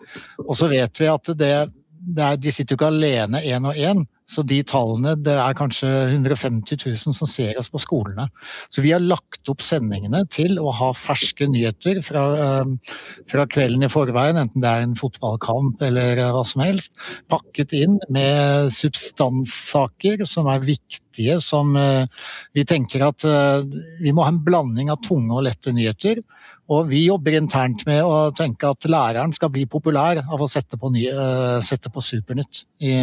Og 0.47 0.55
så 0.59 0.69
vet 0.73 1.01
vi 1.01 1.09
at 1.11 1.33
det, 1.39 1.53
det 1.99 2.25
er, 2.25 2.39
de 2.41 2.53
sitter 2.53 2.75
jo 2.75 2.81
ikke 2.81 2.93
alene 2.93 3.43
én 3.45 3.69
og 3.69 3.77
én. 3.77 4.07
Så 4.27 4.43
de 4.43 4.59
tallene, 4.67 5.13
det 5.23 5.37
er 5.39 5.55
kanskje 5.55 5.89
150 6.11 6.81
000 6.83 7.15
som 7.15 7.29
ser 7.31 7.59
oss 7.61 7.69
på 7.71 7.79
skolene. 7.79 8.27
Så 8.75 8.83
vi 8.83 8.91
har 8.91 9.05
lagt 9.05 9.47
opp 9.51 9.63
sendingene 9.63 10.25
til 10.35 10.59
å 10.59 10.73
ha 10.75 10.89
ferske 10.99 11.47
nyheter 11.47 12.01
fra, 12.03 12.25
eh, 12.43 12.97
fra 13.31 13.47
kvelden 13.47 13.87
i 13.87 13.91
forveien, 13.93 14.41
enten 14.41 14.65
det 14.65 14.73
er 14.73 14.83
en 14.83 14.97
fotballkamp 14.99 15.83
eller 15.87 16.19
hva 16.35 16.43
som 16.47 16.65
helst. 16.65 16.91
Pakket 17.31 17.77
inn 17.79 18.01
med 18.11 18.73
substanssaker 18.75 20.27
som 20.27 20.51
er 20.51 20.67
viktige, 20.67 21.39
som 21.41 21.77
eh, 21.79 22.11
vi 22.59 22.67
tenker 22.67 23.07
at 23.07 23.23
eh, 23.25 23.63
vi 24.03 24.11
må 24.11 24.27
ha 24.27 24.35
en 24.35 24.43
blanding 24.43 24.91
av 24.91 25.05
tunge 25.07 25.39
og 25.39 25.47
lette 25.47 25.71
nyheter. 25.71 26.25
Og 26.73 26.89
vi 26.91 27.05
jobber 27.07 27.37
internt 27.39 27.85
med 27.87 28.03
å 28.03 28.31
tenke 28.35 28.73
at 28.73 28.89
læreren 28.91 29.35
skal 29.37 29.53
bli 29.55 29.67
populær 29.71 30.19
av 30.25 30.41
å 30.43 30.49
sette 30.51 30.79
på, 30.81 30.91
nye, 30.95 31.13
uh, 31.15 31.59
sette 31.63 31.93
på 31.93 32.03
Supernytt 32.03 32.65
i, 32.83 32.97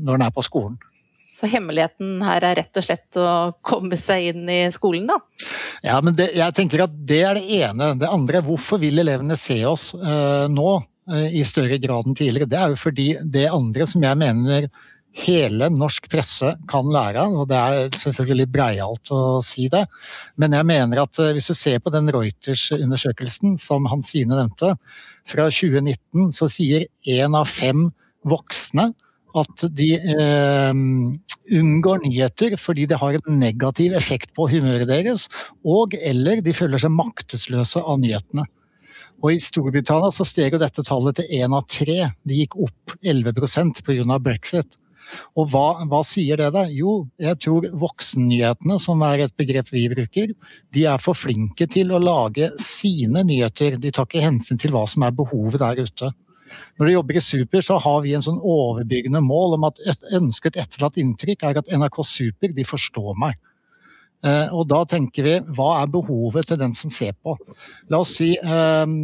når 0.00 0.16
den 0.16 0.24
er 0.24 0.32
på 0.32 0.44
skolen. 0.46 0.78
Så 1.36 1.46
hemmeligheten 1.46 2.18
her 2.26 2.42
er 2.42 2.56
rett 2.58 2.78
og 2.80 2.84
slett 2.84 3.18
å 3.20 3.52
komme 3.62 3.98
seg 4.00 4.32
inn 4.32 4.48
i 4.50 4.62
skolen, 4.74 5.06
da? 5.12 5.20
Ja, 5.86 6.00
men 6.02 6.16
det, 6.18 6.32
jeg 6.34 6.56
tenker 6.56 6.86
at 6.88 6.94
det 7.06 7.20
er 7.28 7.38
det 7.38 7.60
ene. 7.60 7.92
Det 8.00 8.10
andre 8.10 8.40
er 8.40 8.48
hvorfor 8.48 8.80
vil 8.82 8.98
elevene 9.02 9.36
se 9.38 9.60
oss 9.68 9.90
uh, 9.94 10.48
nå 10.50 10.70
uh, 10.80 11.28
i 11.30 11.44
større 11.46 11.78
grad 11.82 12.08
enn 12.08 12.18
tidligere? 12.18 12.50
Det 12.50 12.58
er 12.58 12.74
jo 12.74 12.80
fordi 12.80 13.12
det 13.36 13.46
andre 13.52 13.86
som 13.86 14.08
jeg 14.08 14.20
mener 14.24 14.66
hele 15.16 15.68
norsk 15.74 16.06
presse 16.12 16.52
kan 16.70 16.90
lære 16.92 17.22
av. 17.24 17.36
Og 17.42 17.48
det 17.50 17.58
er 17.58 17.98
selvfølgelig 17.98 18.38
litt 18.42 18.54
breialt 18.54 19.12
å 19.14 19.40
si 19.44 19.68
det. 19.72 19.84
Men 20.40 20.54
jeg 20.56 20.68
mener 20.70 21.02
at 21.02 21.20
eh, 21.22 21.32
hvis 21.36 21.50
du 21.50 21.56
ser 21.56 21.80
på 21.82 21.92
den 21.94 22.10
Reuters-undersøkelsen 22.14 23.58
som 23.60 23.88
Hansine 23.90 24.36
nevnte, 24.36 24.74
fra 25.30 25.46
2019 25.52 26.32
så 26.34 26.48
sier 26.50 26.86
én 27.10 27.36
av 27.38 27.50
fem 27.50 27.90
voksne 28.28 28.90
at 29.38 29.64
de 29.78 29.92
eh, 29.94 30.80
unngår 31.54 32.00
nyheter 32.02 32.56
fordi 32.58 32.86
det 32.90 32.98
har 32.98 33.18
en 33.18 33.38
negativ 33.38 33.94
effekt 33.94 34.32
på 34.34 34.48
humøret 34.50 34.90
deres, 34.90 35.28
og 35.62 35.94
eller 36.02 36.42
de 36.42 36.54
føler 36.56 36.82
seg 36.82 36.94
maktesløse 36.96 37.82
av 37.82 38.00
nyhetene. 38.02 38.46
Og 39.20 39.36
I 39.36 39.42
Storbritannia 39.44 40.10
så 40.14 40.24
steg 40.24 40.56
dette 40.58 40.84
tallet 40.86 41.18
til 41.18 41.42
én 41.42 41.54
av 41.56 41.66
tre. 41.68 42.08
Det 42.24 42.38
gikk 42.38 42.56
opp 42.64 42.94
11% 43.04 43.82
pga. 43.84 44.18
brexit. 44.18 44.78
Og 45.38 45.50
hva, 45.52 45.82
hva, 45.90 46.00
sier 46.06 46.40
det 46.40 46.50
da? 46.54 46.64
Jo, 46.70 47.04
jeg 47.22 47.38
tror 47.44 47.66
voksennyhetene, 47.82 48.78
som 48.82 49.02
er 49.06 49.26
et 49.26 49.36
begrep 49.40 49.70
vi 49.74 49.86
bruker, 49.92 50.34
de 50.74 50.86
er 50.86 51.02
for 51.02 51.18
flinke 51.18 51.66
til 51.70 51.92
å 51.94 52.02
lage 52.02 52.50
sine 52.62 53.24
nyheter. 53.26 53.78
De 53.80 53.92
tar 53.94 54.08
ikke 54.08 54.24
hensyn 54.24 54.60
til 54.60 54.74
hva 54.74 54.86
som 54.90 55.06
er 55.06 55.16
behovet 55.16 55.62
der 55.62 55.84
ute. 55.84 56.12
Når 56.78 56.86
du 56.86 56.92
jobber 56.92 57.18
i 57.18 57.22
Super, 57.22 57.62
så 57.62 57.76
har 57.82 58.00
vi 58.04 58.14
en 58.16 58.24
sånn 58.26 58.40
overbyggende 58.42 59.22
mål 59.22 59.58
om 59.58 59.68
at 59.68 59.78
et 59.90 60.08
ønsket 60.16 60.58
etterlatt 60.58 60.98
inntrykk 60.98 61.44
er 61.46 61.60
at 61.60 61.70
NRK 61.70 62.02
Super 62.06 62.54
de 62.56 62.66
forstår 62.66 63.14
meg. 63.20 63.38
Eh, 64.20 64.50
og 64.52 64.66
da 64.68 64.82
tenker 64.84 65.24
vi 65.24 65.34
hva 65.56 65.70
er 65.80 65.92
behovet 65.92 66.50
til 66.50 66.58
den 66.60 66.74
som 66.76 66.92
ser 66.92 67.14
på? 67.24 67.36
La 67.92 68.02
oss 68.04 68.12
si 68.18 68.34
eh, 68.36 68.94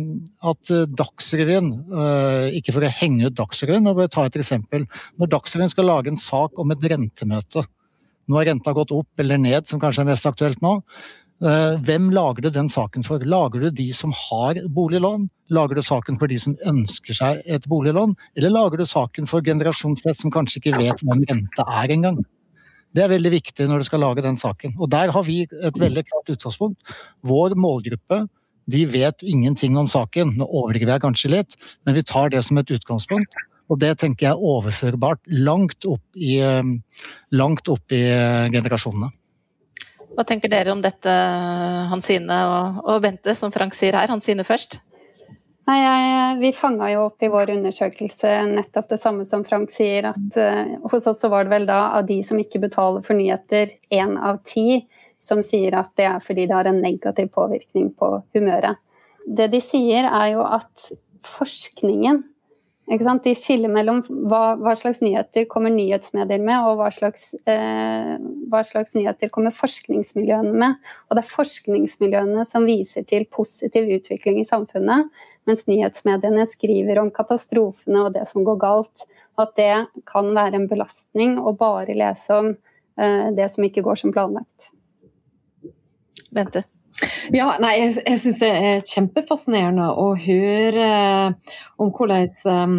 at 0.50 0.72
Dagsrevyen, 1.00 1.70
eh, 1.88 2.58
ikke 2.58 2.76
for 2.76 2.84
å 2.84 2.92
henge 2.98 3.30
ut 3.30 3.38
Dagsrevyen, 3.38 3.88
men 3.88 4.12
ta 4.12 4.26
et 4.28 4.36
eksempel. 4.36 4.84
Når 5.16 5.32
Dagsrevyen 5.32 5.72
skal 5.72 5.88
lage 5.88 6.12
en 6.12 6.20
sak 6.20 6.60
om 6.60 6.74
et 6.74 6.84
rentemøte, 6.92 7.64
nå 8.26 8.40
har 8.40 8.50
renta 8.50 8.74
gått 8.76 8.92
opp 8.92 9.22
eller 9.22 9.40
ned, 9.40 9.70
som 9.70 9.80
kanskje 9.80 10.04
er 10.04 10.10
mest 10.10 10.28
aktuelt 10.28 10.60
nå. 10.64 10.80
Hvem 11.36 12.08
lager 12.16 12.46
du 12.46 12.48
den 12.50 12.68
saken 12.72 13.04
for? 13.04 13.22
Lager 13.28 13.66
du 13.66 13.74
de 13.78 13.90
som 13.94 14.10
har 14.16 14.56
boliglån? 14.72 15.28
Lager 15.52 15.78
du 15.78 15.84
saken 15.84 16.16
for 16.18 16.32
de 16.32 16.38
som 16.40 16.56
ønsker 16.66 17.14
seg 17.14 17.42
et 17.44 17.68
boliglån? 17.70 18.16
Eller 18.40 18.50
lager 18.50 18.80
du 18.80 18.88
saken 18.88 19.28
for 19.30 19.44
generasjon 19.46 19.94
som 20.00 20.32
kanskje 20.34 20.62
ikke 20.62 20.80
vet 20.80 21.04
hva 21.04 21.14
en 21.14 21.26
rente 21.28 21.68
er 21.76 21.94
engang? 21.94 22.24
Det 22.96 23.04
er 23.04 23.12
veldig 23.12 23.34
viktig 23.34 23.66
når 23.68 23.82
du 23.82 23.88
skal 23.90 24.00
lage 24.00 24.24
den 24.24 24.38
saken. 24.40 24.72
Og 24.80 24.88
der 24.92 25.12
har 25.12 25.26
vi 25.26 25.42
et 25.44 25.80
veldig 25.80 26.06
klart 26.08 26.32
utgangspunkt. 26.32 26.94
Vår 27.28 27.52
målgruppe 27.60 28.22
de 28.72 28.86
vet 28.90 29.22
ingenting 29.22 29.76
om 29.78 29.88
saken. 29.90 30.32
Nå 30.40 30.48
overdriver 30.48 30.96
jeg 30.96 31.04
kanskje 31.04 31.32
litt, 31.34 31.58
men 31.84 31.98
vi 31.98 32.06
tar 32.08 32.32
det 32.32 32.40
som 32.46 32.58
et 32.58 32.72
utgangspunkt. 32.72 33.36
Og 33.68 33.80
det 33.82 33.92
tenker 34.00 34.28
jeg 34.28 34.32
er 34.32 34.48
overførbart 34.48 35.20
langt 35.28 35.84
opp 35.90 36.02
i, 36.16 36.38
eh, 36.40 36.72
langt 37.34 37.68
opp 37.68 37.92
i 37.92 38.02
eh, 38.08 38.48
generasjonene. 38.54 39.12
Hva 40.16 40.24
tenker 40.24 40.48
dere 40.48 40.72
om 40.72 40.80
dette, 40.80 41.12
Hansine 41.90 42.36
og, 42.48 42.80
og 42.88 43.02
Bente, 43.04 43.34
som 43.36 43.52
Frank 43.52 43.74
sier 43.76 43.98
her? 43.98 44.08
Hansine 44.08 44.46
først. 44.46 44.78
Nei, 45.66 46.36
Vi 46.38 46.52
fanga 46.54 46.90
jo 46.92 47.06
opp 47.08 47.22
i 47.22 47.30
vår 47.32 47.50
undersøkelse 47.56 48.30
nettopp 48.52 48.90
det 48.92 49.00
samme 49.02 49.24
som 49.26 49.42
Frank 49.44 49.72
sier, 49.74 50.12
at 50.12 50.36
uh, 50.38 50.76
hos 50.92 51.08
oss 51.10 51.22
så 51.24 51.30
var 51.32 51.46
det 51.46 51.54
vel 51.56 51.66
da 51.66 51.80
av 51.96 52.06
de 52.06 52.20
som 52.26 52.38
ikke 52.38 52.60
betaler 52.62 53.02
for 53.02 53.18
nyheter, 53.18 53.72
én 53.90 54.14
av 54.14 54.38
ti 54.46 54.84
som 55.18 55.42
sier 55.42 55.74
at 55.74 55.90
det 55.98 56.06
er 56.06 56.22
fordi 56.22 56.46
det 56.46 56.54
har 56.54 56.68
en 56.70 56.82
negativ 56.82 57.32
påvirkning 57.34 57.90
på 57.98 58.12
humøret. 58.36 58.78
Det 59.26 59.48
de 59.50 59.60
sier 59.64 60.06
er 60.06 60.36
jo 60.36 60.44
at 60.46 60.86
forskningen 61.26 62.22
de 62.86 63.32
skiller 63.34 63.68
mellom 63.72 64.02
hva, 64.06 64.54
hva, 64.60 64.74
slags 64.78 65.00
nyheter 65.02 65.46
kommer 65.50 65.72
nyhetsmedier 65.74 66.38
med, 66.38 66.68
og 66.68 66.78
hva 66.78 66.90
slags, 66.94 67.34
eh, 67.44 68.14
hva 68.46 68.62
slags, 68.62 68.94
nyheter 68.94 69.28
kommer 69.28 69.50
forskningsmiljøene 69.50 70.52
med. 70.54 70.76
Og 71.08 71.16
det 71.16 71.24
er 71.24 71.32
forskningsmiljøene 71.32 72.44
som 72.46 72.66
viser 72.68 73.02
til 73.02 73.26
positiv 73.26 73.90
utvikling 73.98 74.38
i 74.40 74.46
samfunnet, 74.46 75.10
mens 75.46 75.66
nyhetsmediene 75.66 76.46
skriver 76.46 77.02
om 77.02 77.10
katastrofene 77.10 78.06
og 78.06 78.14
det 78.14 78.26
som 78.30 78.46
går 78.46 78.62
galt. 78.62 79.02
Og 79.36 79.48
at 79.48 79.58
det 79.58 80.04
kan 80.06 80.30
være 80.36 80.60
en 80.60 80.70
belastning 80.70 81.40
å 81.42 81.56
bare 81.58 81.98
lese 81.98 82.38
om 82.38 82.54
eh, 82.54 83.28
det 83.34 83.50
som 83.50 83.66
ikke 83.66 83.82
går 83.82 83.98
som 83.98 84.14
planlagt. 84.14 84.70
Bente? 86.30 86.68
Ja, 87.34 87.56
nei, 87.60 87.74
jeg, 87.80 87.96
jeg 88.06 88.20
syns 88.22 88.38
det 88.40 88.52
er 88.52 88.84
kjempefascinerende 88.86 89.88
å 90.00 90.12
høre 90.20 90.84
eh, 90.86 91.56
om 91.82 91.90
hvordan 91.92 92.30
um, 92.48 92.76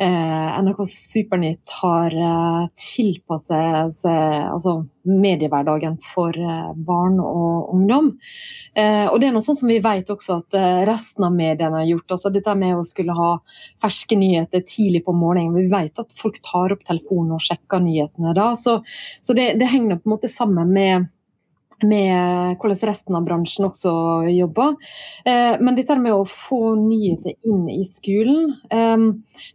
eh, 0.00 0.54
NRK 0.62 0.80
Supernytt 0.88 1.74
har 1.82 2.14
uh, 2.16 2.62
tilpasset 2.80 3.96
seg 3.98 4.22
altså, 4.54 4.78
mediehverdagen 5.04 5.98
for 6.14 6.36
uh, 6.38 6.70
barn 6.88 7.18
og 7.20 7.74
ungdom. 7.74 8.14
Og 8.76 9.14
det 9.20 9.28
er 9.28 9.32
noe 9.32 9.44
sånt 9.44 9.62
som 9.62 9.70
vi 9.70 9.78
vet 9.80 10.10
også 10.12 10.34
at 10.36 10.54
resten 10.84 11.24
av 11.24 11.32
mediene 11.32 11.78
har 11.78 11.86
gjort. 11.88 12.12
altså 12.12 12.28
Dette 12.28 12.52
med 12.60 12.76
å 12.76 12.82
skulle 12.84 13.14
ha 13.16 13.30
ferske 13.80 14.18
nyheter 14.20 14.60
tidlig 14.68 15.00
på 15.06 15.14
morgenen. 15.16 15.56
Vi 15.56 15.70
vet 15.72 16.02
at 16.02 16.12
folk 16.18 16.36
tar 16.44 16.74
opp 16.74 16.84
telefonen 16.84 17.38
og 17.38 17.44
sjekker 17.46 17.80
nyhetene 17.80 18.34
da. 18.36 18.50
Så, 18.60 18.82
så 19.24 19.36
det, 19.38 19.54
det 19.56 19.70
henger 19.72 20.02
på 20.02 20.10
en 20.10 20.16
måte 20.18 20.28
sammen 20.28 20.74
med 20.76 21.08
med 21.84 22.56
hvordan 22.60 22.88
resten 22.88 23.16
av 23.18 23.26
bransjen 23.26 23.68
også 23.68 23.92
jobber. 24.32 24.76
Eh, 25.26 25.58
men 25.60 25.76
dette 25.76 25.98
med 26.00 26.14
å 26.14 26.24
få 26.28 26.74
nyheter 26.80 27.36
inn 27.46 27.66
i 27.72 27.82
skolen, 27.88 28.54
eh, 28.70 28.96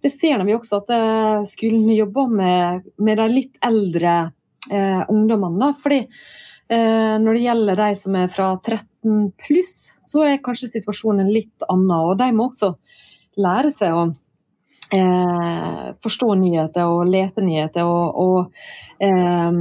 det 0.03 0.13
ser 0.13 0.43
vi 0.45 0.55
også 0.55 0.83
at 0.83 0.93
eh, 0.93 1.41
skolen 1.49 1.89
jobber 1.95 2.29
med, 2.29 2.87
med 2.97 3.21
de 3.21 3.27
litt 3.31 3.59
eldre 3.65 4.31
ungdommene. 4.71 5.71
fordi 5.81 6.05
når 6.71 7.33
det 7.33 7.41
gjelder 7.41 7.79
de 7.79 7.87
som 7.97 8.15
er 8.15 8.27
fra 8.31 8.51
13 8.61 9.31
pluss, 9.41 9.73
så 10.05 10.21
er 10.23 10.43
kanskje 10.45 10.69
situasjonen 10.69 11.31
litt 11.33 11.65
annen. 11.65 11.89
Og 11.97 12.13
de 12.21 12.27
må 12.31 12.45
også 12.45 12.69
lære 13.41 13.73
seg 13.73 13.97
å 13.97 14.05
eh, 14.93 15.83
forstå 16.03 16.33
nyheter 16.39 16.89
og 16.91 17.09
lese 17.09 17.43
nyheter. 17.43 17.87
Og, 17.87 18.19
og, 18.21 18.63
eh, 19.03 19.59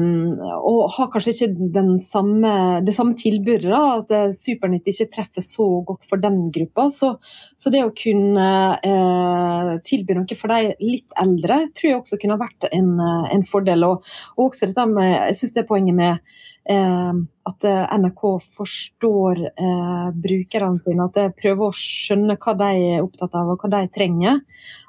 og 0.59 0.81
har 0.97 1.11
kanskje 1.13 1.35
ikke 1.35 1.85
samme, 2.05 2.53
det 2.87 2.95
samme 2.97 3.17
tilbudet. 3.19 3.71
Da, 3.71 3.83
at 4.01 4.37
Supernytt 4.37 4.91
ikke 4.91 5.11
treffer 5.15 5.45
så 5.45 5.69
godt 5.87 6.07
for 6.11 6.23
den 6.23 6.43
gruppa. 6.55 6.89
Så, 6.93 7.15
så 7.57 7.73
det 7.73 7.85
å 7.87 7.95
kunne 7.97 8.51
eh, 8.87 9.73
tilby 9.87 10.19
noe 10.19 10.39
for 10.39 10.53
de 10.53 10.75
litt 10.83 11.19
eldre, 11.21 11.63
tror 11.77 11.91
jeg 11.91 12.03
også 12.03 12.21
kunne 12.21 12.41
vært 12.41 12.71
en, 12.73 12.93
eh, 12.99 13.33
en 13.37 13.47
fordel. 13.49 13.89
Og, 13.89 14.13
og 14.37 14.51
også 14.51 14.71
dette 14.71 14.87
med, 14.91 15.11
jeg 15.31 15.41
synes 15.41 15.57
det 15.57 15.65
er 15.65 15.73
poenget 15.73 16.01
med 16.01 16.37
at 16.69 17.65
eh, 17.65 17.99
NRK 17.99 18.23
forstår 18.57 19.47
eh, 19.47 20.11
brukerne 20.15 20.81
sine, 20.85 21.07
at 21.07 21.17
de 21.17 21.31
prøver 21.41 21.71
å 21.71 21.77
skjønne 21.77 22.37
hva 22.41 22.55
de 22.59 22.69
er 22.91 23.05
opptatt 23.05 23.35
av 23.39 23.55
og 23.55 23.65
hva 23.65 23.73
de 23.79 23.89
trenger. 23.95 24.43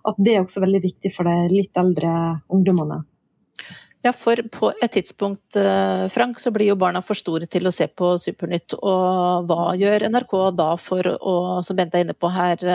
At 0.08 0.20
det 0.20 0.36
er 0.36 0.44
også 0.44 0.64
veldig 0.64 0.84
viktig 0.84 1.14
for 1.16 1.30
de 1.30 1.48
litt 1.54 1.78
eldre 1.80 2.12
ungdommene. 2.52 3.02
Ja, 4.02 4.16
for 4.18 4.40
på 4.50 4.72
et 4.82 4.96
tidspunkt, 4.96 5.54
Frank, 6.10 6.40
så 6.42 6.50
blir 6.50 6.72
jo 6.72 6.78
barna 6.82 7.04
for 7.06 7.14
store 7.14 7.46
til 7.46 7.70
å 7.70 7.74
se 7.76 7.86
på 7.86 8.16
Supernytt. 8.18 8.74
Og 8.82 9.46
hva 9.46 9.76
gjør 9.78 10.08
NRK 10.10 10.34
da 10.58 10.72
for 10.82 11.06
å, 11.06 11.36
som 11.62 11.78
Bente 11.78 12.00
er 12.00 12.08
inne 12.08 12.18
på 12.18 12.32
her, 12.34 12.66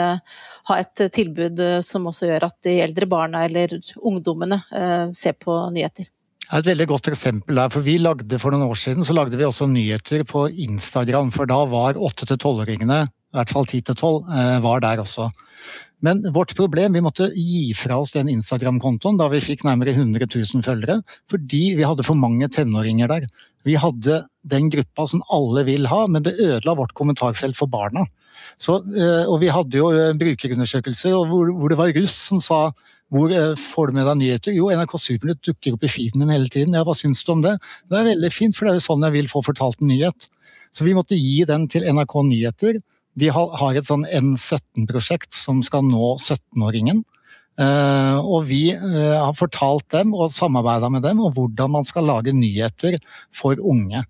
ha 0.71 0.77
et 0.79 1.03
tilbud 1.11 1.59
som 1.83 2.07
også 2.07 2.31
gjør 2.31 2.47
at 2.47 2.55
de 2.63 2.77
eldre 2.79 3.11
barna 3.11 3.43
eller 3.43 3.75
ungdommene 3.99 4.63
ser 5.11 5.35
på 5.35 5.59
nyheter? 5.75 6.07
Et 6.53 6.67
veldig 6.67 6.87
godt 6.87 7.09
eksempel 7.11 7.59
der. 7.59 7.69
for 7.73 7.83
vi 7.83 7.97
lagde 7.99 8.39
For 8.39 8.53
noen 8.53 8.69
år 8.69 8.79
siden 8.79 9.03
så 9.03 9.15
lagde 9.15 9.37
vi 9.37 9.43
også 9.47 9.67
nyheter 9.67 10.23
på 10.23 10.47
Instagram. 10.49 11.31
For 11.35 11.49
da 11.49 11.63
var 11.67 11.99
8-12-åringene 11.99 13.01
i 13.07 13.35
hvert 13.35 13.51
fall 13.51 13.67
10-12, 13.67 14.61
var 14.63 14.79
der 14.79 15.03
også. 15.03 15.27
Men 16.05 16.21
vårt 16.33 16.53
problem, 16.55 16.93
vi 16.93 17.01
måtte 17.01 17.31
gi 17.33 17.73
fra 17.75 17.97
oss 17.99 18.13
den 18.13 18.29
Instagram-kontoen 18.29 19.17
da 19.19 19.27
vi 19.33 19.41
fikk 19.43 19.65
nærmere 19.65 19.95
100 19.97 20.29
000 20.29 20.63
følgere, 20.65 21.01
fordi 21.31 21.73
vi 21.79 21.85
hadde 21.85 22.05
for 22.05 22.17
mange 22.17 22.47
tenåringer 22.53 23.09
der. 23.09 23.25
Vi 23.65 23.75
hadde 23.75 24.21
den 24.47 24.69
gruppa 24.71 25.07
som 25.09 25.23
alle 25.33 25.65
vil 25.67 25.89
ha, 25.89 26.05
men 26.07 26.23
det 26.23 26.37
ødela 26.37 26.77
vårt 26.77 26.93
kommentarfelt 26.95 27.57
for 27.57 27.67
barna. 27.67 28.05
Så, 28.61 28.79
eh, 28.95 29.25
og 29.27 29.41
vi 29.41 29.49
hadde 29.51 29.77
jo 29.77 29.89
eh, 29.91 30.13
brukerundersøkelser 30.17 31.17
hvor 31.29 31.69
det 31.69 31.77
var 31.79 31.91
russ 31.97 32.15
som 32.29 32.39
sa 32.41 32.61
hvor 33.13 33.31
eh, 33.31 33.55
får 33.73 33.89
du 33.89 33.97
med 33.97 34.07
deg 34.09 34.19
nyheter? 34.21 34.55
Jo, 34.57 34.67
NRK 34.73 34.97
Supernytt 34.99 35.45
dukker 35.47 35.77
opp 35.77 35.85
i 35.87 35.91
feeden 35.91 36.23
min 36.23 36.33
hele 36.33 36.51
tiden. 36.51 36.75
Ja, 36.75 36.83
hva 36.87 36.95
syns 36.97 37.23
du 37.23 37.31
om 37.35 37.45
det? 37.45 37.55
Det 37.87 37.99
er 37.99 38.09
veldig 38.11 38.31
fint, 38.35 38.57
for 38.57 38.67
det 38.67 38.73
er 38.73 38.81
jo 38.81 38.87
sånn 38.89 39.05
jeg 39.07 39.15
vil 39.15 39.31
få 39.31 39.43
fortalt 39.47 39.79
en 39.81 39.91
nyhet. 39.93 40.27
Så 40.75 40.83
vi 40.83 40.95
måtte 40.97 41.15
gi 41.15 41.41
den 41.47 41.69
til 41.71 41.87
NRK 41.87 42.19
Nyheter 42.27 42.81
de 43.17 43.29
har 43.33 43.77
et 43.77 43.87
sånn 43.89 44.05
N17-prosjekt 44.13 45.33
som 45.33 45.63
skal 45.65 45.85
nå 45.87 46.15
17-åringen. 46.19 47.01
Uh, 47.57 48.21
og 48.21 48.43
vi 48.51 48.69
uh, 48.77 49.17
har 49.17 49.33
fortalt 49.33 49.87
dem 49.89 50.11
og 50.13 50.29
samarbeida 50.29 50.91
med 50.93 51.01
dem 51.01 51.23
om 51.25 51.31
hvordan 51.33 51.71
man 51.73 51.87
skal 51.89 52.05
lage 52.05 52.35
nyheter 52.37 52.99
for 53.33 53.57
unge. 53.57 54.03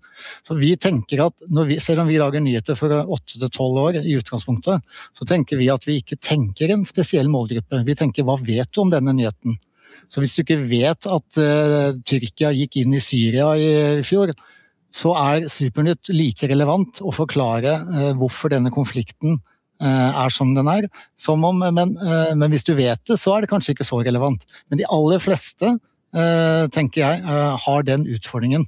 Så 0.44 0.58
vi 0.58 0.74
tenker 0.76 1.22
at 1.24 1.46
vi, 1.64 1.78
Selv 1.80 2.02
om 2.02 2.10
vi 2.10 2.18
lager 2.20 2.44
nyheter 2.44 2.76
for 2.76 2.92
8-12 2.92 3.80
år, 3.86 4.00
i 4.02 4.18
utgangspunktet, 4.20 4.84
så 5.16 5.28
tenker 5.28 5.56
vi 5.56 5.70
at 5.72 5.88
vi 5.88 5.96
ikke 6.02 6.20
tenker 6.20 6.74
en 6.74 6.84
spesiell 6.88 7.32
målgruppe. 7.32 7.80
Vi 7.88 7.96
tenker 7.96 8.28
hva 8.28 8.36
vet 8.36 8.68
du 8.68 8.82
om 8.84 8.92
denne 8.92 9.16
nyheten? 9.16 9.56
Så 10.12 10.20
hvis 10.20 10.36
du 10.36 10.44
ikke 10.44 10.62
vet 10.68 11.08
at 11.08 11.40
uh, 11.40 11.96
Tyrkia 12.04 12.52
gikk 12.56 12.82
inn 12.82 12.96
i 12.96 13.02
Syria 13.02 13.52
i 13.56 14.04
fjor, 14.04 14.32
så 14.94 15.12
er 15.20 15.48
Supernytt 15.52 16.08
like 16.12 16.48
relevant 16.48 17.00
å 17.04 17.12
forklare 17.16 17.80
uh, 17.84 18.12
hvorfor 18.16 18.52
denne 18.52 18.72
konflikten 18.74 19.36
eh, 19.36 19.57
er 19.86 20.32
som 20.34 20.54
den 20.56 20.68
er. 20.70 20.88
Som 21.20 21.44
om, 21.46 21.60
men, 21.62 21.94
eh, 21.96 22.34
men, 22.34 22.50
hvis 22.50 22.66
du 22.66 22.74
vet 22.78 23.00
det, 23.06 23.18
så 23.20 23.36
er 23.36 23.44
det 23.44 23.50
kanskje 23.52 23.76
ikke 23.76 23.86
så 23.86 24.00
relevant. 24.02 24.42
Men 24.68 24.82
de 24.82 24.88
aller 24.90 25.22
fleste, 25.22 25.76
tenker 26.72 27.02
jeg, 27.02 27.40
har 27.60 27.82
den 27.84 28.06
utfordringen 28.08 28.62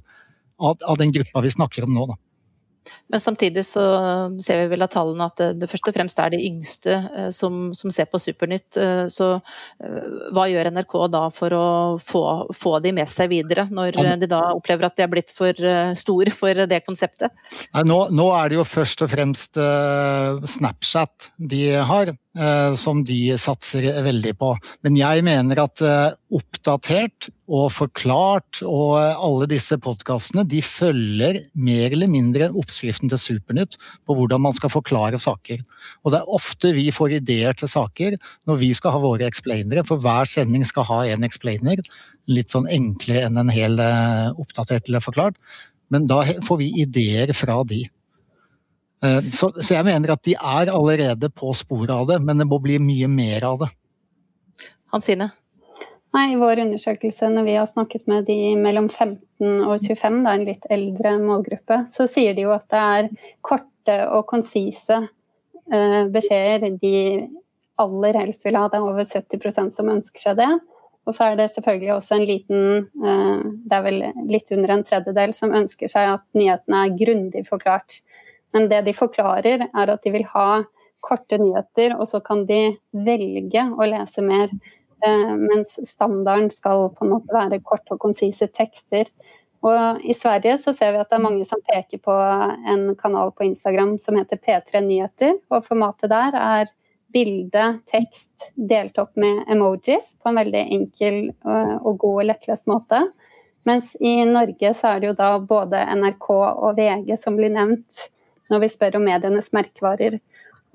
av, 0.61 0.75
av 0.85 0.99
den 1.01 1.09
gruppa 1.15 1.41
vi 1.41 1.49
snakker 1.49 1.87
om 1.87 1.95
nå. 1.95 2.03
Da. 2.11 2.17
Men 3.11 3.19
samtidig 3.19 3.65
så 3.65 3.83
ser 4.43 4.61
vi 4.61 4.69
vel 4.71 4.85
av 4.85 4.89
tallene 4.93 5.27
at 5.27 5.41
det, 5.59 5.67
først 5.69 5.89
og 5.91 5.95
fremst 5.95 6.19
er 6.23 6.31
de 6.33 6.39
yngste 6.47 6.95
eh, 6.95 7.29
som, 7.35 7.69
som 7.77 7.91
ser 7.93 8.07
på 8.09 8.19
Supernytt. 8.21 8.79
Eh, 8.79 9.03
så 9.11 9.33
eh, 9.35 10.07
hva 10.31 10.47
gjør 10.49 10.71
NRK 10.71 10.95
da 11.13 11.25
for 11.35 11.55
å 11.57 11.67
få, 12.01 12.23
få 12.55 12.77
de 12.83 12.93
med 12.95 13.11
seg 13.11 13.33
videre, 13.33 13.67
når 13.71 13.99
de 14.21 14.31
da 14.31 14.41
opplever 14.55 14.87
at 14.87 14.97
de 14.97 15.05
er 15.05 15.11
blitt 15.11 15.33
for 15.33 15.55
stor 15.97 16.31
for 16.35 16.63
det 16.71 16.81
konseptet? 16.87 17.35
Nei, 17.75 17.85
nå, 17.91 17.99
nå, 18.15 18.29
er 18.37 18.51
det 18.51 18.61
jo 18.61 18.67
først 18.67 19.03
og 19.03 19.11
fremst 19.11 19.59
Snapchat 20.55 21.31
de 21.51 21.65
har. 21.91 22.13
Eh, 22.31 22.73
som 22.79 23.01
de 23.03 23.33
satser 23.35 23.83
veldig 24.05 24.31
på. 24.39 24.53
Men 24.87 24.95
jeg 24.95 25.23
mener 25.27 25.59
at 25.59 25.81
eh, 25.83 26.13
oppdatert 26.31 27.27
og 27.51 27.65
forklart 27.75 28.61
og 28.63 28.93
alle 29.01 29.49
disse 29.51 29.75
podkastene 29.75 30.45
de 30.47 30.61
følger 30.63 31.41
mer 31.59 31.91
eller 31.91 32.07
mindre 32.07 32.47
oppskriften 32.55 33.11
til 33.11 33.19
Supernytt 33.19 33.75
på 34.07 34.15
hvordan 34.15 34.45
man 34.47 34.55
skal 34.55 34.71
forklare 34.71 35.19
saker. 35.19 35.59
Og 36.05 36.15
det 36.15 36.21
er 36.21 36.33
ofte 36.39 36.71
vi 36.77 36.87
får 36.95 37.17
ideer 37.19 37.59
til 37.59 37.67
saker 37.67 38.15
når 38.47 38.63
vi 38.63 38.71
skal 38.79 38.95
ha 38.95 39.03
våre 39.03 39.27
explainere, 39.27 39.83
for 39.83 39.99
hver 39.99 40.23
sending 40.23 40.63
skal 40.63 40.87
ha 40.87 41.03
en 41.11 41.27
explainer. 41.27 41.83
Litt 42.31 42.55
sånn 42.55 42.71
enklere 42.71 43.27
enn 43.27 43.43
en 43.43 43.51
hel 43.51 43.75
eh, 43.83 44.31
oppdatert 44.39 44.87
eller 44.87 45.03
forklart. 45.03 45.35
Men 45.91 46.07
da 46.07 46.23
får 46.47 46.63
vi 46.63 46.71
ideer 46.87 47.35
fra 47.35 47.59
de. 47.67 47.89
Eh, 49.05 49.29
så, 49.33 49.51
så, 49.57 49.73
jeg 49.73 49.85
mener 49.87 50.13
at 50.13 50.23
de 50.27 50.35
er 50.37 50.71
allerede 50.71 51.29
på 51.33 51.53
sporet 51.57 51.93
av 51.93 52.07
det, 52.09 52.19
men 52.21 52.41
det 52.41 52.49
må 52.49 52.61
bli 52.61 52.77
mye 52.81 53.09
mer 53.09 53.45
av 53.49 53.63
det. 53.63 53.71
Hansine? 54.93 55.31
Nei, 56.11 56.25
I 56.33 56.39
vår 56.39 56.59
undersøkelse 56.65 57.29
når 57.31 57.45
vi 57.47 57.53
har 57.55 57.67
snakket 57.69 58.03
med 58.11 58.25
de 58.27 58.53
mellom 58.59 58.89
15 58.91 59.61
og 59.63 59.77
25, 59.79 60.17
det 60.25 60.31
er 60.31 60.39
en 60.39 60.49
litt 60.49 60.65
eldre 60.75 61.13
målgruppe, 61.23 61.85
så 61.87 62.07
sier 62.11 62.35
de 62.35 62.43
jo 62.43 62.51
at 62.51 62.67
det 62.73 62.81
er 62.81 63.07
korte 63.47 63.95
og 64.11 64.25
konsise 64.27 64.97
uh, 65.71 66.01
beskjeder 66.11 66.75
de 66.81 66.97
aller 67.79 68.19
helst 68.19 68.43
vil 68.43 68.59
ha. 68.59 68.65
Det 68.67 68.81
er 68.81 68.89
over 68.89 69.07
70% 69.07 69.71
som 69.77 69.93
ønsker 69.93 70.25
seg 70.25 70.41
det. 70.41 70.49
Og 71.07 71.15
så 71.15 71.31
er 71.31 71.39
det 71.39 71.47
selvfølgelig 71.55 71.93
også 71.95 72.17
en 72.17 72.27
liten, 72.27 72.89
uh, 73.07 73.47
det 73.71 73.79
er 73.79 73.87
vel 73.87 74.03
litt 74.27 74.51
under 74.51 74.75
en 74.75 74.83
tredjedel, 74.91 75.31
som 75.37 75.55
ønsker 75.61 75.95
seg 75.95 76.11
at 76.17 76.27
nyhetene 76.35 76.83
er 76.89 76.99
grundig 76.99 77.47
forklart. 77.47 78.01
Men 78.53 78.69
det 78.71 78.83
de 78.87 78.93
forklarer, 78.95 79.67
er 79.71 79.93
at 79.93 80.03
de 80.03 80.13
vil 80.13 80.27
ha 80.33 80.63
korte 81.01 81.39
nyheter, 81.41 81.95
og 81.97 82.07
så 82.09 82.21
kan 82.23 82.45
de 82.45 82.77
velge 82.93 83.65
å 83.73 83.87
lese 83.89 84.23
mer. 84.25 84.51
Eh, 85.05 85.35
mens 85.39 85.79
standarden 85.89 86.51
skal 86.53 86.91
på 86.93 87.05
en 87.05 87.15
måte 87.15 87.33
være 87.33 87.61
korte 87.65 87.95
og 87.95 88.03
konsise 88.03 88.47
tekster. 88.53 89.09
Og 89.65 90.01
I 90.05 90.13
Sverige 90.17 90.57
så 90.57 90.73
ser 90.73 90.93
vi 90.93 91.01
at 91.01 91.09
det 91.09 91.17
er 91.19 91.23
mange 91.23 91.45
som 91.45 91.61
peker 91.65 92.01
på 92.01 92.13
en 92.73 92.87
kanal 92.97 93.33
på 93.33 93.45
Instagram 93.45 93.95
som 94.01 94.17
heter 94.17 94.41
P3 94.41 94.81
Nyheter. 94.85 95.35
og 95.49 95.65
Formatet 95.65 96.09
der 96.09 96.37
er 96.37 96.71
bilde, 97.13 97.65
tekst 97.91 98.51
delt 98.55 98.97
opp 99.01 99.17
med 99.19 99.43
emojis 99.51 100.15
på 100.21 100.31
en 100.31 100.39
veldig 100.39 100.63
enkel 100.77 101.19
eh, 101.29 101.75
og 101.81 101.97
god 102.01 102.21
og 102.23 102.27
lettlest 102.29 102.69
måte. 102.71 103.03
Mens 103.67 103.91
i 103.99 104.21
Norge 104.25 104.73
så 104.73 104.95
er 104.95 105.01
det 105.01 105.11
jo 105.11 105.17
da 105.19 105.35
både 105.37 105.83
NRK 105.99 106.29
og 106.31 106.79
VG 106.79 107.13
som 107.19 107.37
blir 107.37 107.53
nevnt 107.53 108.07
når 108.51 108.65
vi 108.65 108.71
spør 108.71 108.99
om 108.99 109.07
medienes 109.07 109.51
merkevarer. 109.55 110.19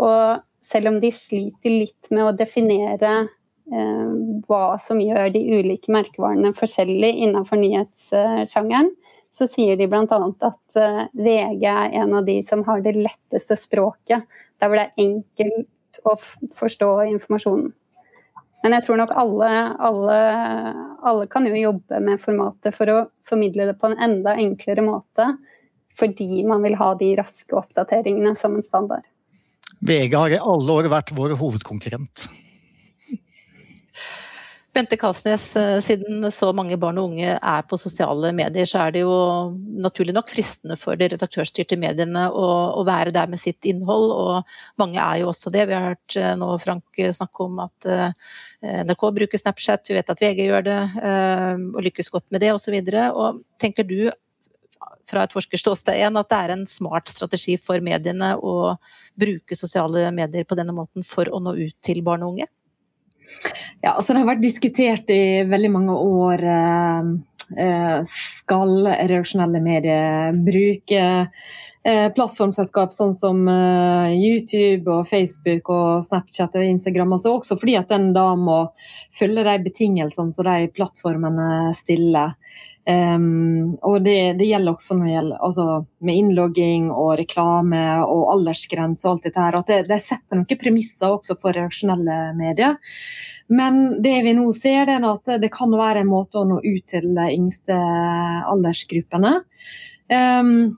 Og 0.03 0.43
selv 0.65 0.91
om 0.91 1.01
de 1.03 1.13
sliter 1.15 1.73
litt 1.73 2.11
med 2.11 2.25
å 2.27 2.35
definere 2.37 3.13
eh, 3.23 4.11
hva 4.49 4.65
som 4.83 5.01
gjør 5.03 5.31
de 5.35 5.45
ulike 5.59 5.93
merkevarene 5.95 6.55
forskjellig 6.57 7.13
innenfor 7.27 7.61
nyhetssjangeren, 7.61 8.91
så 9.37 9.47
sier 9.51 9.77
de 9.77 9.89
bl.a. 9.91 10.05
at 10.07 10.77
eh, 10.81 11.03
VG 11.13 11.65
er 11.71 11.97
en 12.03 12.19
av 12.19 12.27
de 12.27 12.41
som 12.47 12.65
har 12.67 12.83
det 12.85 12.97
letteste 12.97 13.59
språket, 13.59 14.25
der 14.61 14.71
hvor 14.71 14.81
det 14.81 14.89
er 14.89 15.07
enkelt 15.07 16.01
å 16.07 16.17
forstå 16.57 16.93
informasjonen. 17.13 17.75
Men 18.65 18.75
jeg 18.75 18.87
tror 18.87 18.99
nok 18.99 19.13
alle, 19.15 19.51
alle, 19.85 20.17
alle 21.07 21.27
kan 21.31 21.45
jo 21.47 21.55
jobbe 21.55 22.01
med 22.03 22.19
formatet 22.19 22.75
for 22.75 22.91
å 22.91 23.03
formidle 23.29 23.69
det 23.69 23.77
på 23.79 23.93
en 23.93 24.01
enda 24.03 24.35
enklere 24.41 24.83
måte 24.83 25.29
fordi 25.99 26.43
man 26.49 26.65
vil 26.65 26.77
ha 26.81 26.93
de 26.99 27.13
raske 27.19 27.57
oppdateringene 27.57 28.35
som 28.39 28.57
en 28.57 28.65
standard. 28.67 29.07
VG 29.87 30.17
har 30.17 30.33
i 30.33 30.41
alle 30.41 30.81
år 30.81 30.91
vært 30.93 31.15
vår 31.17 31.37
hovedkonkurrent. 31.41 32.29
Bente 34.77 34.97
Kalsnes, 35.01 35.45
eh, 35.57 35.79
siden 35.81 36.27
så 36.33 36.51
mange 36.53 36.77
barn 36.77 36.99
og 37.01 37.13
unge 37.13 37.31
er 37.33 37.63
på 37.65 37.79
sosiale 37.81 38.29
medier, 38.37 38.69
så 38.69 38.83
er 38.83 38.93
det 38.93 39.05
jo 39.07 39.15
naturlig 39.81 40.13
nok 40.13 40.29
fristende 40.29 40.77
for 40.77 41.01
de 41.01 41.09
redaktørstyrte 41.15 41.79
mediene 41.81 42.27
å, 42.29 42.45
å, 42.77 42.85
være 42.85 43.15
der 43.15 43.31
med 43.33 43.41
sitt 43.41 43.65
innhold, 43.65 44.13
og 44.13 44.83
mange 44.83 45.01
er 45.01 45.23
jo 45.23 45.31
også 45.31 45.53
det. 45.55 45.65
Vi 45.71 45.77
har 45.77 45.95
hørt 45.95 46.19
eh, 46.21 46.35
nå 46.37 46.51
Frank 46.61 47.01
snakke 47.17 47.47
om 47.47 47.63
at 47.65 47.89
NRK 48.67 49.09
bruker 49.17 49.41
Snapchat, 49.41 49.89
vi 49.89 49.97
vet 49.97 50.13
at 50.13 50.21
VG 50.21 50.45
gjør 50.45 50.65
det, 50.67 50.79
og 51.77 51.83
lykkes 51.85 52.09
godt 52.13 52.25
med 52.35 52.41
det 52.43 52.53
osv. 52.57 52.77
Tenker 53.61 53.85
du 53.87 53.99
fra 55.07 55.25
et 55.25 55.35
forskerståsted 55.35 55.97
igjen 55.99 56.19
at 56.19 56.29
det 56.31 56.39
er 56.39 56.53
en 56.55 56.67
smart 56.69 57.11
strategi 57.13 57.57
for 57.61 57.83
mediene 57.85 58.35
å 58.37 58.77
bruke 59.19 59.59
sosiale 59.59 60.09
medier 60.15 60.47
på 60.49 60.59
denne 60.59 60.75
måten 60.77 61.07
for 61.07 61.31
å 61.31 61.41
nå 61.43 61.55
ut 61.59 61.77
til 61.85 62.03
barn 62.07 62.27
og 62.27 62.35
unge? 62.35 62.49
Ja, 63.83 63.95
altså 63.95 64.13
Det 64.13 64.23
har 64.23 64.31
vært 64.31 64.45
diskutert 64.45 65.11
i 65.11 65.43
veldig 65.49 65.71
mange 65.73 65.97
år. 65.99 66.45
Eh, 66.57 67.09
eh, 67.63 68.17
skal 68.47 68.87
redaksjonelle 68.87 69.61
medier 69.63 70.37
bruke 70.47 71.03
eh, 71.83 72.07
plattformselskap 72.15 72.95
sånn 72.95 73.13
som 73.15 73.43
YouTube 74.15 74.87
og 74.87 75.11
Facebook 75.11 75.69
og 75.75 76.07
Snapchat 76.07 76.55
og 76.55 76.71
Instagram. 76.71 77.17
Altså 77.19 77.35
også 77.35 77.59
fordi 77.59 77.75
at 77.81 77.91
den 77.91 78.13
da 78.15 78.31
må 78.39 78.63
følge 79.19 79.45
de 79.51 79.59
betingelsene 79.67 80.33
som 80.33 80.47
de 80.47 80.71
plattformene 80.79 81.75
stiller. 81.77 82.39
Um, 82.87 83.75
og 83.83 84.05
det, 84.07 84.39
det, 84.39 84.47
gjelder 84.47 84.77
også 84.77 84.95
når 84.95 85.07
det 85.07 85.15
gjelder, 85.17 85.39
altså, 85.43 85.65
med 86.07 86.19
innlogging 86.21 86.85
og 86.95 87.17
reklame 87.19 87.81
og 88.05 88.29
aldersgrense 88.37 89.09
og 89.09 89.17
alt 89.17 89.27
dette 89.27 89.43
her. 89.43 89.57
At 89.59 89.73
det, 89.73 89.79
det 89.91 89.99
setter 90.05 90.39
noen 90.39 90.61
premisser 90.61 91.17
også 91.17 91.35
for 91.41 91.57
reaksjonelle 91.57 92.21
medier. 92.39 92.79
Men 93.49 94.03
det 94.03 94.17
vi 94.27 94.33
nå 94.35 94.49
ser, 94.57 94.91
er 94.91 95.05
at 95.07 95.37
det 95.43 95.53
kan 95.55 95.75
være 95.75 96.03
en 96.03 96.11
måte 96.11 96.41
å 96.41 96.49
nå 96.49 96.59
ut 96.65 96.87
til 96.91 97.13
de 97.15 97.29
yngste 97.35 97.77
aldersgruppene. 98.51 99.37
Um, 100.11 100.77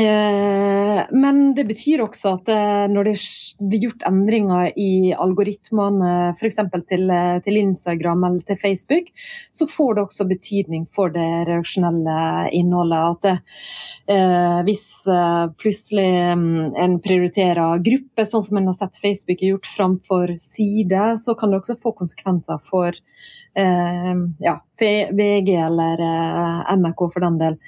men 0.00 1.40
det 1.56 1.64
betyr 1.68 2.00
også 2.04 2.34
at 2.38 2.50
eh, 2.52 2.84
når 2.88 3.10
det 3.10 3.14
blir 3.60 3.86
gjort 3.86 4.04
endringer 4.08 4.70
i 4.80 5.12
algoritmene 5.12 6.32
f.eks. 6.36 6.60
Til, 6.88 7.04
eh, 7.12 7.40
til 7.44 7.58
Instagram 7.60 8.24
eller 8.28 8.46
til 8.48 8.58
Facebook, 8.62 9.10
så 9.52 9.68
får 9.68 9.94
det 9.94 10.04
også 10.06 10.28
betydning 10.30 10.86
for 10.94 11.12
det 11.12 11.28
reaksjonelle 11.50 12.18
innholdet. 12.56 13.02
At 13.12 13.22
det, 13.26 13.36
hvis 14.66 14.84
plutselig 15.60 16.08
mm, 16.38 16.74
en 16.80 16.96
prioriterer 17.02 17.82
grupper, 17.84 18.26
sånn 18.28 18.44
som 18.46 18.58
en 18.60 18.70
har 18.72 18.78
sett 18.78 19.00
Facebook 19.02 19.44
gjort 19.44 19.68
framfor 19.68 20.34
side, 20.40 21.04
så 21.22 21.36
kan 21.38 21.52
det 21.52 21.62
også 21.62 21.78
få 21.82 21.94
konsekvenser 22.00 22.60
for 22.70 22.96
Eh, 22.96 23.11
ja, 23.54 24.54
VG 25.12 25.54
eller 25.66 26.00
eh, 26.00 26.76
NRK 26.76 27.02
for 27.12 27.20
den 27.20 27.38
del. 27.40 27.58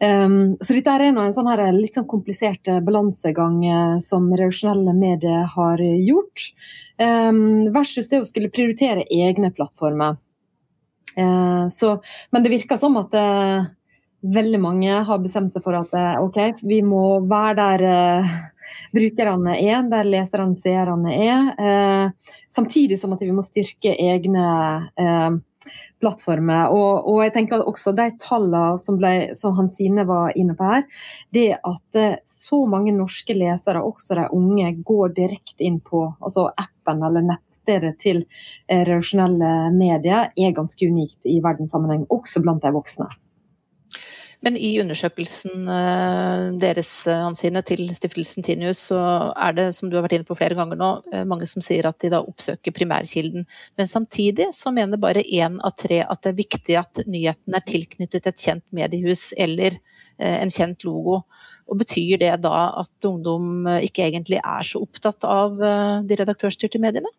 Um, 0.00 0.56
så 0.60 0.76
dette 0.76 0.92
er 0.92 1.06
en 1.06 1.20
sånn 1.32 1.50
litt 1.76 1.96
sånn 1.96 2.08
komplisert 2.08 2.68
balansegang 2.84 3.62
som 4.04 4.28
reaksjonelle 4.32 4.92
medier 4.96 5.46
har 5.54 5.80
gjort, 5.80 6.50
um, 7.00 7.68
versus 7.72 8.10
det 8.12 8.20
å 8.20 8.28
skulle 8.28 8.52
prioritere 8.52 9.06
egne 9.12 9.52
plattformer. 9.56 10.20
Så, 11.72 11.94
men 12.28 12.42
det 12.44 12.50
virker 12.52 12.76
som 12.76 12.98
at 13.00 13.14
veldig 14.34 14.60
mange 14.62 15.00
har 15.08 15.22
bestemt 15.22 15.54
seg 15.54 15.64
for 15.64 15.76
at 15.78 15.92
uh, 15.96 16.22
OK, 16.24 16.60
vi 16.66 16.80
må 16.84 17.20
være 17.28 17.56
der 17.60 18.28
brukerne 18.96 19.56
er, 19.60 19.82
der 19.90 20.08
leserne, 20.08 20.58
seerne 20.58 21.16
er. 21.16 21.50
Uh, 21.58 22.38
samtidig 22.52 23.00
som 23.00 23.14
at 23.16 23.22
vi 23.24 23.34
må 23.34 23.44
styrke 23.46 23.94
egne 23.94 24.46
uh, 24.98 25.38
plattformer. 26.00 26.70
Og, 26.74 27.06
og, 27.08 27.20
jeg 27.24 27.34
tenker 27.34 27.64
også 27.64 27.92
de 27.96 28.08
tallene 28.22 28.78
som, 28.80 28.98
ble, 29.00 29.12
som 29.38 29.56
Hansine 29.58 30.06
var 30.08 30.34
inne 30.38 30.56
på 30.58 30.68
her, 30.68 30.86
det 31.34 31.48
at 31.56 32.00
eh, 32.00 32.18
så 32.28 32.62
mange 32.70 32.94
norske 32.96 33.36
lesere, 33.36 33.82
også 33.82 34.18
de 34.20 34.28
unge, 34.36 34.72
går 34.86 35.14
direkte 35.16 35.66
inn 35.66 35.80
på 35.84 36.06
altså 36.20 36.48
appen 36.52 37.04
eller 37.06 37.26
nettstedet 37.26 37.96
til 38.02 38.24
eh, 38.24 38.82
redaksjonelle 38.82 39.54
medier, 39.76 40.32
er 40.36 40.56
ganske 40.56 40.90
unikt 40.90 41.28
i 41.28 41.38
verdenssammenheng, 41.44 42.06
også 42.12 42.44
blant 42.44 42.64
de 42.64 42.74
voksne. 42.76 43.08
Men 44.46 44.54
i 44.62 44.76
undersøkelsen 44.78 45.66
eh, 45.74 46.42
deres 46.62 46.90
Hansine, 47.10 47.64
til 47.66 47.88
stiftelsen 47.96 48.44
Tinius, 48.46 48.78
så 48.92 49.00
er 49.34 49.56
det, 49.56 49.64
som 49.74 49.90
du 49.90 49.96
har 49.98 50.04
vært 50.04 50.20
inne 50.20 50.28
på 50.28 50.36
flere 50.38 50.54
ganger 50.54 50.78
nå, 50.78 50.90
eh, 51.10 51.24
mange 51.26 51.48
som 51.50 51.64
sier 51.64 51.88
at 51.88 51.98
de 52.04 52.12
da 52.12 52.20
oppsøker 52.22 52.74
primærkilden. 52.76 53.48
Men 53.74 53.90
samtidig 53.90 54.52
så 54.54 54.70
mener 54.74 55.02
bare 55.02 55.26
én 55.26 55.58
av 55.66 55.74
tre 55.82 56.04
at 56.04 56.22
det 56.22 56.30
er 56.30 56.38
viktig 56.44 56.78
at 56.78 57.02
nyheten 57.10 57.58
er 57.58 57.66
tilknyttet 57.66 58.30
et 58.30 58.46
kjent 58.46 58.62
mediehus 58.70 59.32
eller 59.34 59.80
eh, 59.80 60.38
en 60.38 60.54
kjent 60.54 60.86
logo. 60.86 61.24
Og 61.66 61.82
Betyr 61.82 62.22
det 62.22 62.34
da 62.46 62.56
at 62.84 63.10
ungdom 63.10 63.66
ikke 63.82 64.06
egentlig 64.06 64.38
er 64.38 64.62
så 64.62 64.78
opptatt 64.86 65.26
av 65.26 65.58
de 65.58 66.18
redaktørstyrte 66.20 66.78
mediene? 66.78 67.10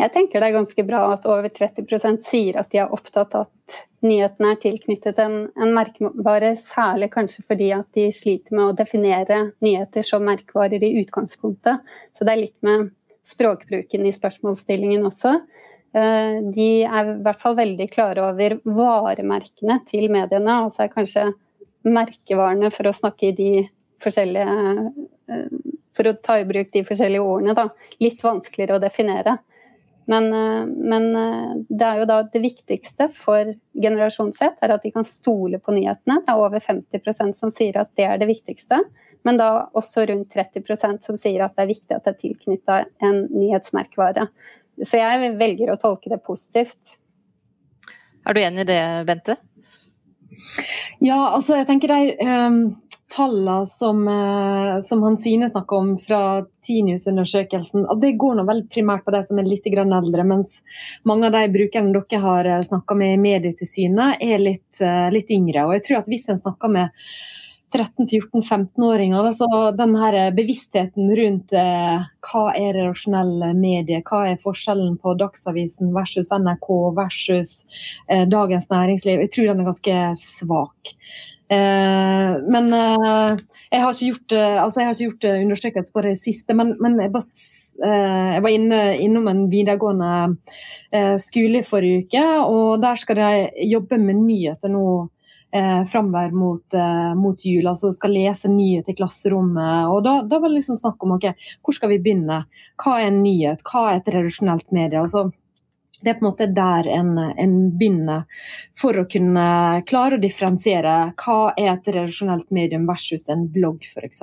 Jeg 0.00 0.12
tenker 0.14 0.40
det 0.40 0.48
er 0.48 0.56
ganske 0.56 0.84
bra 0.88 1.00
at 1.12 1.26
over 1.28 1.50
30% 1.52 2.22
sier 2.24 2.56
at 2.60 2.70
de 2.72 2.80
er 2.80 2.92
opptatt 2.94 3.34
av 3.36 3.48
at 3.48 3.80
nyhetene 4.06 4.54
er 4.54 4.60
tilknyttet 4.62 5.18
en, 5.20 5.34
en, 5.60 5.74
merkevare, 5.76 6.54
særlig 6.56 7.10
kanskje 7.12 7.44
fordi 7.44 7.68
at 7.76 7.88
de 7.96 8.06
sliter 8.14 8.56
med 8.56 8.70
å 8.70 8.76
definere 8.78 9.42
nyheter 9.60 10.06
som 10.06 10.24
merkevarer 10.24 10.80
i 10.86 10.94
utgangspunktet. 11.02 11.84
Så 12.16 12.24
det 12.24 12.32
er 12.32 12.42
litt 12.46 12.56
med 12.64 12.88
språkbruken 13.28 14.06
i 14.08 14.14
spørsmålsstillingen 14.16 15.04
også. 15.04 15.34
Eh, 15.92 16.38
de 16.54 16.70
er 16.86 17.12
i 17.12 17.18
hvert 17.24 17.42
fall 17.42 17.58
veldig 17.58 17.88
klare 17.92 18.24
over 18.30 18.56
varemerkene 18.64 19.80
til 19.90 20.08
mediene, 20.12 20.62
og 20.64 20.72
så 20.72 20.86
er 20.86 20.94
kanskje 20.94 21.26
merkevarene, 21.84 22.72
for 22.72 22.88
å 22.88 22.96
snakke 22.96 23.30
i 23.30 23.36
de 23.36 23.52
forskjellige 24.00 24.56
eh, 25.28 25.60
For 25.90 26.06
å 26.06 26.14
ta 26.22 26.36
i 26.38 26.44
bruk 26.46 26.68
de 26.72 26.84
forskjellige 26.86 27.26
ordene, 27.26 27.52
da, 27.58 27.66
litt 28.00 28.22
vanskeligere 28.22 28.78
å 28.78 28.82
definere. 28.82 29.34
Men, 30.10 30.32
eh, 30.34 30.66
men, 30.66 31.16
eh, 31.16 31.50
det 31.68 31.86
er 31.86 32.00
jo 32.00 32.06
da 32.10 32.22
det 32.26 32.40
viktigste 32.42 33.06
for 33.14 33.52
generasjon 33.78 34.32
Z 34.34 34.56
er 34.58 34.72
at 34.74 34.82
de 34.82 34.90
kan 34.90 35.06
stole 35.06 35.60
på 35.62 35.74
nyhetene. 35.76 36.16
Det 36.24 36.32
er 36.32 36.40
over 36.40 36.58
50% 36.64 37.36
som 37.38 37.52
sier 37.54 37.78
at 37.78 37.92
det 37.94 38.08
er 38.08 38.18
det 38.18 38.26
viktigste. 38.26 38.80
Men 39.22 39.38
da 39.38 39.68
også 39.76 40.08
rundt 40.10 40.32
30% 40.34 41.04
som 41.06 41.18
sier 41.20 41.44
at 41.44 41.54
det 41.54 41.62
er 41.62 41.70
viktig 41.70 41.94
at 41.94 42.08
det 42.08 42.14
er 42.16 42.22
tilknytta 42.24 42.80
en 43.06 43.22
nyhetsmerkevare. 43.30 44.26
Så 44.82 44.98
jeg 44.98 45.36
velger 45.38 45.70
å 45.70 45.78
tolke 45.78 46.10
det 46.10 46.22
positivt. 46.26 46.96
Er 48.26 48.34
du 48.34 48.42
enig 48.42 48.64
i 48.64 48.70
det, 48.72 48.82
Bente? 49.06 49.36
Ja, 51.04 51.36
altså 51.36 51.60
jeg 51.60 51.68
tenker 51.68 51.92
der, 51.92 52.48
um, 52.48 52.80
tallene 53.10 53.66
som, 53.66 54.02
uh, 54.08 54.80
som 54.86 55.02
Hansine 55.02 55.50
snakker 55.50 55.76
om 55.76 55.90
fra 55.98 56.20
Tinius-undersøkelsen, 56.66 57.88
det 58.02 58.14
går 58.20 58.38
nå 58.38 58.44
vel 58.48 58.62
primært 58.70 59.04
på 59.06 59.14
de 59.14 59.22
som 59.26 59.40
er 59.40 59.48
litt 59.48 59.66
eldre, 59.66 60.24
mens 60.24 60.60
mange 61.08 61.26
av 61.28 61.34
de 61.34 61.48
brukerne 61.52 61.92
dere 61.96 62.20
har 62.22 62.46
eh, 62.46 62.62
snakka 62.62 62.94
med 62.94 63.14
i 63.14 63.20
Medietilsynet, 63.20 64.20
er 64.20 64.38
litt, 64.38 64.80
uh, 64.82 65.10
litt, 65.12 65.30
yngre. 65.30 65.66
Og 65.66 65.76
jeg 65.78 65.86
tror 65.88 66.00
at 66.00 66.10
hvis 66.10 66.28
en 66.28 66.40
snakker 66.40 66.72
med 66.72 66.96
13-14-15-åringer, 67.70 69.32
så 69.32 69.70
den 69.78 69.94
her 69.96 70.16
bevisstheten 70.34 71.10
rundt 71.16 71.52
eh, 71.54 72.06
hva 72.26 72.44
er 72.58 72.74
relasjonelle 72.74 73.52
medier, 73.54 74.02
hva 74.06 74.24
er 74.32 74.40
forskjellen 74.42 74.96
på 75.02 75.14
Dagsavisen 75.20 75.92
versus 75.94 76.32
NRK 76.34 76.70
versus 76.98 77.60
eh, 78.08 78.26
Dagens 78.28 78.66
Næringsliv, 78.72 79.22
jeg 79.22 79.34
tror 79.34 79.52
den 79.52 79.62
er 79.62 79.70
ganske 79.70 80.00
svak. 80.18 80.96
Eh, 81.50 82.34
men 82.54 82.72
eh, 82.76 83.40
jeg 83.72 83.82
har 83.82 83.94
ikke 83.94 84.10
gjort, 84.12 84.34
eh, 84.38 84.58
altså 84.62 84.84
har 84.84 84.94
ikke 84.94 85.08
gjort 85.08 85.30
undersøkelse 85.30 85.94
på 85.94 86.04
det 86.06 86.16
siste, 86.20 86.54
men, 86.54 86.76
men 86.82 86.98
jeg, 87.02 87.10
bare, 87.14 87.46
jeg, 87.80 88.42
var 88.44 88.54
inne, 88.54 88.82
innom 89.02 89.30
en 89.30 89.46
videregående 89.50 90.12
skole 91.22 91.60
i 91.60 91.66
forrige 91.66 92.04
uke, 92.04 92.22
og 92.50 92.80
der 92.82 92.98
skal 92.98 93.18
de 93.18 93.66
jobbe 93.70 93.98
med 94.02 94.24
nyheter 94.24 94.72
nå 94.72 94.84
eh, 95.54 95.84
framover 95.86 96.30
mot, 96.30 96.74
eh, 96.74 97.14
mot, 97.14 97.44
jul. 97.44 97.66
altså 97.66 97.92
Skal 97.92 98.14
lese 98.14 98.50
nyheter 98.50 98.92
i 98.92 98.98
klasserommet. 98.98 99.86
og 99.90 100.02
Da, 100.04 100.22
da 100.22 100.38
var 100.38 100.48
det 100.48 100.60
liksom 100.60 100.78
snakk 100.80 101.02
om 101.04 101.16
ok, 101.18 101.30
hvor 101.62 101.76
skal 101.76 101.94
vi 101.94 102.00
begynne. 102.02 102.44
Hva 102.82 102.98
er 103.00 103.10
en 103.10 103.22
nyhet, 103.22 103.62
hva 103.66 103.90
er 103.90 104.00
et 104.00 104.12
redaksjonelt 104.14 104.70
medie? 104.72 105.00
altså 105.00 105.30
det 106.02 106.10
er 106.10 106.14
på 106.18 106.24
en 106.24 106.30
måte 106.30 106.46
der 106.46 106.88
en, 106.88 107.12
en, 107.18 107.54
begynner 107.78 108.24
for 108.78 108.96
å 108.98 109.06
kunne 109.10 109.46
klare 109.88 110.16
å 110.16 110.22
differensiere 110.22 110.96
hva 111.20 111.52
er 111.56 111.74
et 111.74 111.88
redaksjonelt 111.90 112.50
medium 112.54 112.86
versus 112.88 113.28
en 113.32 113.46
blogg 113.52 113.84
f.eks. 113.84 114.22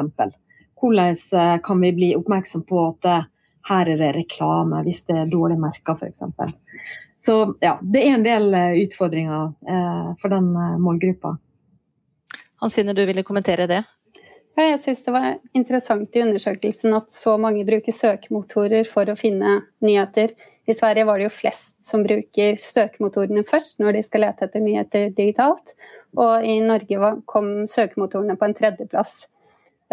Hvordan 0.78 1.18
eh, 1.40 1.58
kan 1.64 1.82
vi 1.82 1.92
bli 1.94 2.14
oppmerksom 2.18 2.66
på 2.70 2.84
at 2.90 3.10
eh, 3.10 3.28
her 3.70 3.92
er 3.94 4.02
det 4.02 4.14
reklame 4.16 4.82
hvis 4.88 5.04
det 5.10 5.20
er 5.22 5.30
dårlig 5.32 5.60
merka 5.62 5.98
f.eks. 5.98 6.24
Så 7.28 7.38
ja, 7.62 7.76
det 7.82 8.06
er 8.06 8.16
en 8.16 8.26
del 8.26 8.54
eh, 8.56 8.80
utfordringer 8.86 9.54
for 10.22 10.34
den 10.34 10.54
målgruppa. 10.82 11.36
Hansine, 12.62 12.94
du 12.98 13.06
ville 13.06 13.26
kommentere 13.26 13.68
det? 13.70 13.84
Ja, 14.58 14.72
jeg 14.72 14.80
syns 14.82 15.04
det 15.06 15.14
var 15.14 15.26
interessant 15.54 16.16
i 16.18 16.22
undersøkelsen 16.24 16.96
at 16.98 17.12
så 17.14 17.36
mange 17.38 17.62
bruker 17.66 17.94
søkemotorer 17.94 18.88
for 18.90 19.06
å 19.06 19.14
finne 19.20 19.60
nyheter. 19.86 20.32
I 20.66 20.74
Sverige 20.74 21.06
var 21.06 21.22
det 21.22 21.28
jo 21.28 21.36
flest 21.36 21.76
som 21.86 22.02
bruker 22.02 22.58
søkemotorene 22.58 23.44
først 23.46 23.78
når 23.78 24.00
de 24.00 24.02
skal 24.08 24.26
lete 24.26 24.48
etter 24.48 24.64
nyheter 24.66 25.12
digitalt. 25.14 25.76
Og 26.18 26.42
i 26.42 26.56
Norge 26.66 27.12
kom 27.30 27.52
søkemotorene 27.70 28.34
på 28.40 28.48
en 28.48 28.58
tredjeplass. 28.58 29.28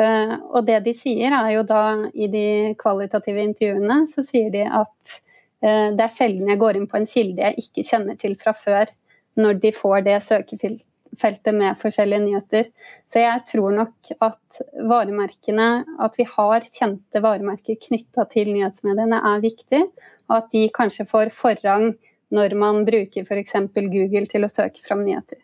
Eh, 0.01 0.33
og 0.33 0.65
det 0.65 0.81
de 0.89 0.97
sier, 0.97 1.37
er 1.37 1.51
jo 1.59 1.67
da 1.69 1.85
i 2.17 2.31
de 2.33 2.47
kvalitative 2.81 3.45
intervjuene, 3.45 4.01
så 4.09 4.25
sier 4.25 4.49
de 4.55 4.65
at 4.65 5.13
eh, 5.61 5.93
det 5.93 6.09
er 6.09 6.17
sjelden 6.17 6.49
jeg 6.55 6.63
går 6.65 6.81
inn 6.81 6.89
på 6.89 7.03
en 7.03 7.11
kilde 7.13 7.45
jeg 7.45 7.67
ikke 7.69 7.85
kjenner 7.93 8.17
til 8.17 8.41
fra 8.41 8.57
før, 8.57 8.89
når 9.37 9.61
de 9.61 9.77
får 9.77 10.09
det 10.09 10.19
søkefilteret 10.25 10.89
feltet 11.21 11.57
med 11.57 11.79
forskjellige 11.81 12.25
nyheter. 12.25 12.71
Så 13.07 13.23
jeg 13.23 13.45
tror 13.51 13.77
nok 13.77 14.13
at 14.25 14.61
varemerkene, 14.89 15.69
at 16.03 16.19
vi 16.19 16.27
har 16.31 16.67
kjente 16.67 17.23
varemerker 17.25 17.79
knytta 17.89 18.27
til 18.33 18.53
nyhetsmediene, 18.55 19.21
er 19.21 19.45
viktig. 19.45 19.85
Og 20.31 20.37
at 20.39 20.53
de 20.55 20.67
kanskje 20.75 21.09
får 21.09 21.33
forrang 21.37 21.93
når 22.35 22.57
man 22.59 22.85
bruker 22.89 23.27
f.eks. 23.27 23.59
Google 23.77 24.27
til 24.31 24.47
å 24.47 24.53
søke 24.53 24.83
fram 24.85 25.05
nyheter. 25.07 25.44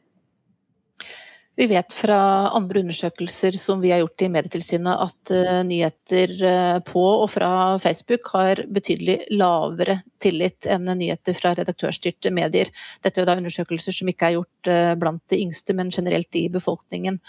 Vi 1.60 1.66
vet 1.68 1.92
fra 1.92 2.16
andre 2.56 2.80
undersøkelser 2.80 3.52
som 3.60 3.82
vi 3.82 3.90
har 3.92 3.98
gjort 4.00 4.22
i 4.24 4.28
Medietilsynet 4.32 5.02
at 5.04 5.32
uh, 5.34 5.58
nyheter 5.68 6.32
uh, 6.40 6.78
på 6.86 7.02
og 7.04 7.26
fra 7.34 7.50
Facebook 7.82 8.30
har 8.32 8.62
betydelig 8.72 9.18
lavere 9.36 9.98
tillit 10.24 10.64
enn 10.64 10.88
nyheter 10.88 11.36
fra 11.36 11.52
redaktørstyrte 11.58 12.32
medier. 12.32 12.72
Dette 13.04 13.20
er 13.20 13.28
da 13.28 13.36
undersøkelser 13.36 13.92
som 13.92 14.08
ikke 14.08 14.30
er 14.30 14.38
gjort 14.38 14.72
uh, 14.72 14.94
blant 15.02 15.20
de 15.28 15.42
yngste, 15.44 15.76
men 15.76 15.92
generelt 15.92 16.40
i 16.40 16.46
befolkningen. 16.48 17.20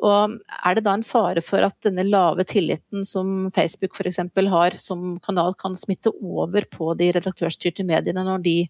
Og 0.00 0.40
er 0.40 0.80
det 0.80 0.88
da 0.88 0.96
en 0.96 1.04
fare 1.04 1.44
for 1.44 1.68
at 1.68 1.76
denne 1.84 2.08
lave 2.08 2.48
tilliten 2.48 3.04
som 3.04 3.50
Facebook 3.52 4.00
f.eks. 4.00 4.24
har 4.48 4.80
som 4.80 5.18
kanal, 5.20 5.52
kan 5.60 5.76
smitte 5.76 6.16
over 6.24 6.64
på 6.72 6.94
de 6.96 7.12
redaktørstyrte 7.18 7.84
mediene 7.84 8.24
når 8.24 8.48
de 8.48 8.62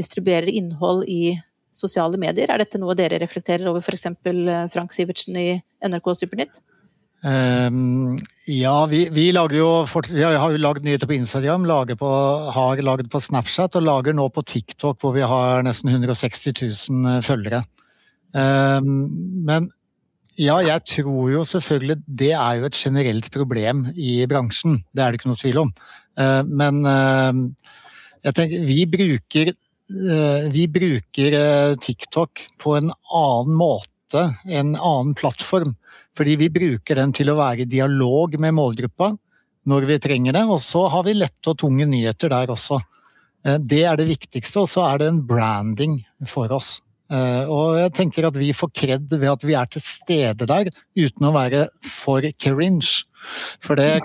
distribuerer 0.00 0.48
innhold 0.48 1.04
i 1.04 1.36
sosiale 1.74 2.20
medier. 2.20 2.50
Er 2.50 2.62
dette 2.62 2.80
noe 2.80 2.96
dere 2.98 3.18
reflekterer 3.22 3.66
over, 3.70 3.82
f.eks. 3.82 4.06
Eh, 4.10 4.68
Frank 4.72 4.94
Sivertsen 4.94 5.36
i 5.40 5.48
NRK 5.84 6.14
Supernytt? 6.20 6.62
Um, 7.24 8.18
ja, 8.44 8.74
vi, 8.90 9.06
vi, 9.14 9.30
lager 9.32 9.56
jo 9.56 9.68
vi 10.10 10.20
har 10.20 10.52
jo 10.52 10.60
lagd 10.60 10.84
nyheter 10.84 11.08
på 11.08 11.16
Instagram, 11.16 11.64
på, 11.96 12.10
har 12.52 12.82
lagd 12.84 13.08
på 13.08 13.20
Snapchat 13.26 13.78
og 13.80 13.86
lager 13.86 14.12
nå 14.12 14.28
på 14.28 14.44
TikTok 14.44 15.00
hvor 15.00 15.14
vi 15.16 15.24
har 15.24 15.64
nesten 15.64 15.88
160 15.88 16.52
000 16.92 17.24
følgere. 17.24 17.62
Um, 18.36 19.08
men 19.48 19.70
ja, 20.36 20.58
jeg 20.66 20.84
tror 20.90 21.30
jo 21.30 21.44
selvfølgelig 21.48 22.02
det 22.06 22.32
er 22.36 22.60
jo 22.60 22.68
et 22.68 22.76
generelt 22.76 23.30
problem 23.32 23.86
i 23.94 24.26
bransjen. 24.28 24.82
Det 24.92 25.02
er 25.02 25.12
det 25.12 25.22
ikke 25.22 25.32
noe 25.32 25.40
tvil 25.40 25.62
om. 25.64 25.74
Uh, 26.20 26.42
men 26.44 26.84
jeg 28.24 28.36
tenker 28.36 28.68
vi 28.68 28.84
bruker, 28.88 29.52
vi 30.52 30.68
bruker 30.68 31.34
TikTok 31.76 32.44
på 32.62 32.76
en 32.76 32.92
annen 33.12 33.56
måte, 33.58 34.22
en 34.48 34.76
annen 34.76 35.14
plattform. 35.18 35.74
Fordi 36.16 36.36
vi 36.40 36.48
bruker 36.50 36.96
den 36.96 37.12
til 37.12 37.30
å 37.30 37.36
være 37.38 37.64
i 37.64 37.68
dialog 37.68 38.36
med 38.40 38.54
målgruppa 38.56 39.10
når 39.68 39.86
vi 39.88 39.98
trenger 40.00 40.36
det. 40.36 40.44
Og 40.46 40.60
så 40.62 40.86
har 40.92 41.04
vi 41.06 41.16
lette 41.18 41.52
og 41.52 41.58
tunge 41.60 41.86
nyheter 41.90 42.32
der 42.32 42.52
også. 42.54 42.78
Det 43.60 43.82
er 43.84 43.98
det 44.00 44.08
viktigste, 44.08 44.62
og 44.62 44.70
så 44.72 44.86
er 44.88 45.02
det 45.02 45.10
en 45.10 45.24
branding 45.28 45.98
for 46.30 46.52
oss. 46.54 46.78
Eh, 47.12 47.50
og 47.52 47.76
jeg 47.82 47.92
tenker 47.98 48.24
at 48.28 48.36
vi 48.38 48.52
får 48.56 48.70
kred 48.76 49.10
ved 49.12 49.28
at 49.28 49.44
vi 49.44 49.56
er 49.58 49.68
til 49.68 49.82
stede 49.84 50.48
der, 50.48 50.70
uten 50.96 51.28
å 51.28 51.34
være 51.34 51.66
for 51.84 52.24
cringe. 52.40 53.04
For 53.64 53.80
det, 53.80 54.02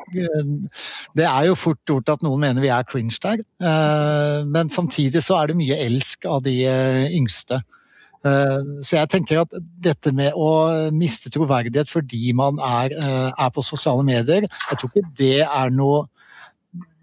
det, 1.20 1.26
er 1.28 1.50
jo 1.50 1.58
fort 1.60 1.80
gjort 1.88 2.12
at 2.12 2.22
noen 2.24 2.44
mener 2.44 2.64
vi 2.64 2.72
er 2.72 2.88
cringe 2.88 3.20
der. 3.24 3.42
Eh, 3.64 4.40
men 4.48 4.72
samtidig 4.74 5.24
så 5.26 5.40
er 5.40 5.52
det 5.52 5.60
mye 5.60 5.80
elsk 5.88 6.28
av 6.28 6.44
de 6.48 6.62
eh, 6.68 7.10
yngste. 7.16 7.64
Så 8.20 8.98
jeg 8.98 9.08
tenker 9.08 9.38
at 9.40 9.54
dette 9.80 10.12
med 10.12 10.36
å 10.36 10.50
miste 10.92 11.30
troverdighet 11.32 11.88
fordi 11.88 12.34
man 12.36 12.58
er, 12.60 12.92
er 13.00 13.52
på 13.56 13.64
sosiale 13.64 14.04
medier, 14.04 14.44
jeg 14.44 14.80
tror 14.82 14.92
ikke 14.92 15.12
det 15.16 15.38
er 15.46 15.72
noe 15.72 16.02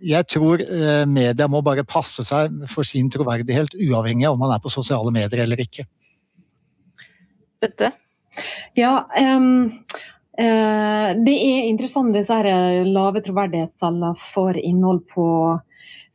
jeg 0.04 0.26
tror 0.28 0.60
media 1.08 1.46
må 1.48 1.62
bare 1.64 1.86
passe 1.88 2.24
seg 2.26 2.52
for 2.68 2.84
sin 2.84 3.08
troverdighet, 3.12 3.76
uavhengig 3.80 4.26
av 4.28 4.36
om 4.36 4.42
man 4.44 4.52
er 4.52 4.60
på 4.60 4.72
sosiale 4.72 5.12
medier 5.14 5.44
eller 5.46 5.62
ikke 5.62 5.86
Bette? 7.60 7.92
Ja, 8.76 9.08
um, 9.36 9.64
uh, 10.40 11.08
det 11.24 11.36
er 11.36 11.68
interessant 11.70 12.16
disse 12.16 12.36
lave 12.86 13.22
troverdighetstallene 13.24 14.12
for 14.20 14.58
innhold 14.60 15.06
på 15.12 15.28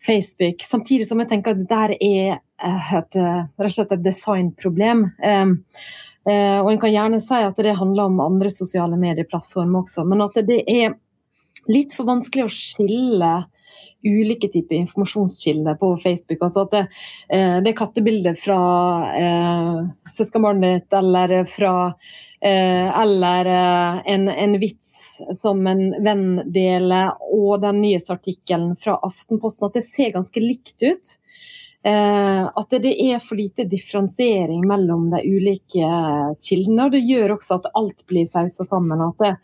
Facebook. 0.05 0.61
Samtidig 0.65 1.07
som 1.09 1.21
jeg 1.21 1.31
tenker 1.31 1.55
at 1.55 1.63
dette 1.63 1.97
er 2.05 2.37
et, 2.37 2.39
rett 3.17 3.17
og 3.17 3.73
slett 3.73 3.95
et 3.97 4.05
designproblem. 4.05 5.07
Um, 5.25 5.55
uh, 6.29 6.59
og 6.61 6.71
En 6.73 6.81
kan 6.81 6.93
gjerne 6.93 7.21
si 7.23 7.41
at 7.41 7.61
det 7.61 7.77
handler 7.79 8.09
om 8.09 8.21
andre 8.23 8.53
sosiale 8.53 8.99
medieplattformer 9.01 9.81
også, 9.81 10.05
men 10.05 10.25
at 10.25 10.37
det 10.45 10.61
er 10.69 10.93
litt 11.69 11.93
for 11.93 12.09
vanskelig 12.09 12.45
å 12.45 12.53
skille 12.53 13.33
ulike 14.03 14.49
typer 14.51 14.75
informasjonskilder 14.75 15.77
på 15.81 15.93
Facebook. 16.03 16.41
Altså 16.41 16.65
at 16.65 16.75
det, 16.75 16.81
eh, 17.29 17.57
det 17.63 17.73
er 17.73 17.77
kattebilder 17.77 18.37
fra 18.39 18.59
eh, 19.17 19.79
søskenbarnet 20.09 20.81
ditt, 20.81 20.97
eller 20.97 21.35
fra 21.49 21.73
eh, 22.41 23.01
eller 23.01 23.51
eh, 23.53 24.01
en, 24.13 24.27
en, 24.29 24.59
vits 24.61 24.93
som 25.41 25.65
en 25.67 25.83
venn 26.03 26.27
deler, 26.53 27.13
og 27.31 27.61
den 27.65 27.81
nyhetsartikkelen 27.85 28.75
fra 28.81 28.97
Aftenposten. 29.05 29.69
At 29.69 29.79
det 29.79 29.87
ser 29.87 30.15
ganske 30.15 30.43
likt 30.43 30.81
ut. 30.83 31.17
Eh, 31.83 32.43
at 32.55 32.69
det 32.69 32.91
er 32.93 33.19
for 33.19 33.39
lite 33.39 33.63
differensiering 33.65 34.67
mellom 34.69 35.07
de 35.09 35.21
ulike 35.25 35.87
kildene. 36.37 36.85
og 36.85 36.91
Det 36.93 37.01
gjør 37.01 37.33
også 37.35 37.57
at 37.57 37.71
alt 37.73 38.03
blir 38.07 38.27
sausa 38.29 38.65
sammen. 38.69 39.01
det, 39.17 39.35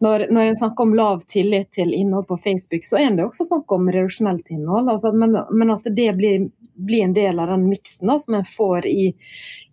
når, 0.00 0.26
når 0.30 0.42
en 0.42 0.56
snakker 0.58 0.82
om 0.82 0.94
lav 0.94 1.22
tillit 1.30 1.70
til 1.72 1.94
innhold 1.94 2.26
på 2.26 2.40
Facebook, 2.42 2.82
så 2.84 2.98
er 2.98 3.14
det 3.14 3.24
også 3.24 3.46
snakk 3.46 3.72
om 3.72 3.86
redaksjonelt 3.86 4.50
innhold. 4.50 4.90
Altså, 4.90 5.12
men, 5.12 5.38
men, 5.50 5.70
at 5.70 5.86
det 5.86 6.10
blir, 6.18 6.50
blir, 6.74 7.04
en 7.04 7.14
del 7.14 7.38
av 7.38 7.54
den 7.54 7.68
miksen 7.70 8.10
som 8.18 8.34
en 8.34 8.48
får 8.56 8.90
i, 8.90 9.14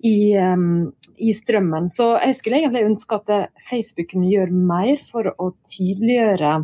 i, 0.05 0.17
um, 0.37 0.91
i, 1.17 1.33
strømmen. 1.33 1.89
Så 1.89 2.13
jeg 2.21 2.37
skulle 2.37 2.61
egentlig 2.61 2.85
ønske 2.85 3.17
at 3.17 3.55
Facebook 3.65 4.13
kunne 4.13 4.29
gjøre 4.29 4.53
mer 4.53 5.01
for 5.09 5.33
å 5.41 5.55
tydeliggjøre 5.73 6.59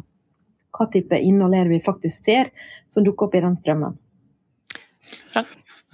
hva 0.78 0.86
type 0.94 1.18
innhold 1.18 1.56
er 1.58 1.66
det 1.66 1.80
vi 1.80 1.86
faktisk 1.86 2.28
ser 2.30 2.52
som 2.94 3.02
dukker 3.02 3.26
opp 3.26 3.40
i 3.40 3.42
den 3.42 3.58
strømmen. 3.58 3.98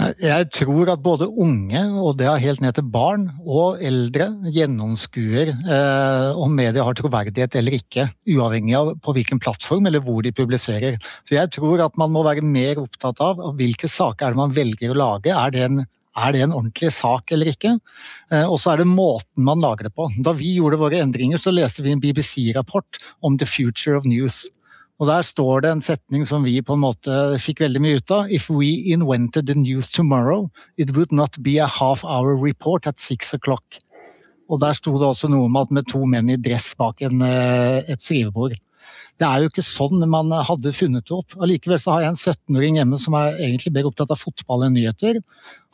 Jeg 0.01 0.47
tror 0.49 0.89
at 0.89 1.03
både 1.05 1.27
unge, 1.29 1.79
og 2.01 2.17
det 2.17 2.25
er 2.25 2.41
helt 2.41 2.63
ned 2.63 2.73
til 2.75 2.87
barn, 2.91 3.27
og 3.45 3.81
eldre 3.85 4.31
gjennomskuer 4.51 5.51
eh, 5.53 6.39
om 6.41 6.55
media 6.57 6.83
har 6.87 6.97
troverdighet 6.97 7.55
eller 7.59 7.77
ikke, 7.77 8.07
uavhengig 8.33 8.73
av 8.79 8.89
på 9.05 9.13
hvilken 9.15 9.39
plattform 9.43 9.85
eller 9.87 10.01
hvor 10.03 10.25
de 10.25 10.33
publiserer. 10.33 10.97
Så 11.29 11.37
jeg 11.37 11.53
tror 11.53 11.85
at 11.85 11.99
man 12.01 12.11
må 12.15 12.25
være 12.25 12.41
mer 12.41 12.81
opptatt 12.81 13.21
av, 13.21 13.43
hvilke 13.59 13.87
saker 13.91 14.27
er 14.27 14.33
det 14.33 14.41
man 14.41 14.57
velger 14.57 14.95
å 14.95 14.97
lage. 14.97 15.29
Er 15.29 15.53
det 15.53 15.61
en, 15.67 15.85
er 16.17 16.33
det 16.33 16.41
en 16.47 16.57
ordentlig 16.57 16.89
sak 16.97 17.31
eller 17.31 17.53
ikke? 17.53 17.77
Eh, 18.33 18.47
og 18.49 18.57
så 18.63 18.73
er 18.73 18.81
det 18.81 18.89
måten 18.89 19.45
man 19.45 19.61
lager 19.61 19.87
det 19.87 19.93
på. 19.93 20.09
Da 20.25 20.33
vi 20.41 20.55
gjorde 20.57 20.81
våre 20.81 21.05
endringer, 21.05 21.37
så 21.37 21.53
leste 21.53 21.85
vi 21.85 21.93
en 21.93 22.01
BBC-rapport 22.01 22.97
om 23.21 23.37
the 23.37 23.47
future 23.47 23.95
of 24.01 24.09
news. 24.09 24.47
Og 25.01 25.07
Der 25.09 25.21
står 25.25 25.61
det 25.61 25.71
en 25.71 25.81
setning 25.81 26.25
som 26.25 26.43
vi 26.45 26.61
på 26.61 26.75
en 26.75 26.83
måte 26.83 27.13
fikk 27.41 27.63
veldig 27.63 27.81
mye 27.81 28.01
ut 28.01 28.11
av. 28.13 28.29
If 28.29 28.49
we 28.49 28.69
invented 28.93 29.47
the 29.47 29.55
news 29.55 29.89
tomorrow, 29.89 30.49
it 30.77 30.93
would 30.95 31.11
not 31.11 31.41
be 31.43 31.57
a 31.57 31.67
half 31.67 32.03
hour 32.05 32.37
report 32.37 32.87
at 32.87 32.99
six 32.99 33.33
o'clock. 33.33 33.79
Og 34.49 34.59
Der 34.61 34.73
sto 34.77 34.93
det 34.99 35.07
også 35.07 35.31
noe 35.31 35.47
om 35.49 35.57
at 35.57 35.71
med 35.71 35.87
to 35.89 36.05
menn 36.05 36.29
i 36.29 36.37
dress 36.37 36.75
bak 36.77 37.01
en, 37.01 37.21
eh, 37.21 37.81
et 37.89 38.01
skrivebord. 38.01 38.53
Det 39.21 39.27
er 39.27 39.41
jo 39.41 39.49
ikke 39.49 39.65
sånn 39.65 40.01
man 40.09 40.31
hadde 40.45 40.73
funnet 40.73 41.05
det 41.07 41.15
opp. 41.15 41.35
Allikevel 41.41 41.79
så 41.79 41.95
har 41.95 42.03
jeg 42.03 42.13
en 42.13 42.21
17-åring 42.21 42.79
hjemme 42.79 42.97
som 42.99 43.15
er 43.17 43.37
egentlig 43.37 43.73
mer 43.75 43.89
opptatt 43.89 44.11
av 44.13 44.21
fotball 44.21 44.65
enn 44.65 44.75
nyheter. 44.77 45.19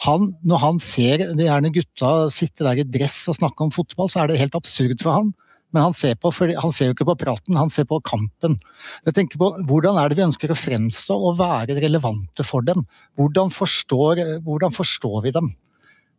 Han, 0.05 0.34
når 0.47 0.63
han 0.63 0.82
ser 0.84 1.23
de 1.23 1.47
gjerne 1.47 1.71
gutta 1.75 2.12
sitte 2.34 2.67
der 2.67 2.82
i 2.82 2.88
dress 2.88 3.21
og 3.32 3.39
snakke 3.39 3.65
om 3.65 3.71
fotball, 3.73 4.12
så 4.12 4.23
er 4.23 4.32
det 4.32 4.41
helt 4.41 4.58
absurd 4.60 4.99
for 5.03 5.15
han. 5.15 5.32
Men 5.75 5.86
han 5.86 5.93
ser, 5.93 6.15
på, 6.17 6.32
han 6.34 6.73
ser 6.73 6.89
jo 6.89 6.95
ikke 6.95 7.08
på 7.12 7.17
praten, 7.21 7.58
han 7.60 7.69
ser 7.69 7.86
på 7.89 7.99
kampen. 8.08 8.58
Jeg 9.05 9.15
tenker 9.17 9.41
på 9.41 9.51
Hvordan 9.69 9.99
er 10.01 10.10
det 10.10 10.17
vi 10.17 10.25
ønsker 10.25 10.49
å 10.49 10.58
fremstå 10.58 11.17
og 11.29 11.38
være 11.41 11.77
relevante 11.77 12.45
for 12.47 12.65
dem? 12.65 12.88
Hvordan 13.19 13.53
forstår, 13.53 14.23
hvordan 14.47 14.73
forstår 14.73 15.19
vi 15.27 15.36
dem? 15.36 15.51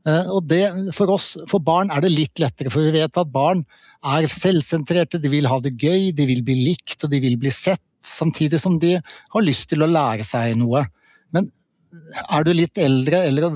Eh, 0.08 0.30
og 0.30 0.46
det, 0.48 0.62
for 0.96 1.10
oss, 1.16 1.34
for 1.50 1.62
barn 1.62 1.90
er 1.92 2.04
det 2.04 2.12
litt 2.14 2.40
lettere, 2.40 2.70
for 2.72 2.86
vi 2.86 2.94
vet 2.94 3.18
at 3.20 3.34
barn 3.34 3.64
er 4.06 4.30
selvsentrerte. 4.32 5.20
De 5.20 5.32
vil 5.32 5.48
ha 5.50 5.58
det 5.60 5.74
gøy, 5.80 6.10
de 6.16 6.28
vil 6.30 6.44
bli 6.46 6.56
likt 6.70 7.04
og 7.04 7.12
de 7.12 7.20
vil 7.22 7.36
bli 7.40 7.52
sett, 7.52 7.82
samtidig 8.06 8.62
som 8.62 8.78
de 8.80 8.96
har 9.02 9.44
lyst 9.44 9.68
til 9.72 9.82
å 9.84 9.90
lære 9.90 10.24
seg 10.24 10.54
noe. 10.60 10.86
Men 11.34 11.50
er 11.90 12.44
du 12.46 12.52
litt 12.54 12.78
eldre 12.78 13.22
eller 13.26 13.46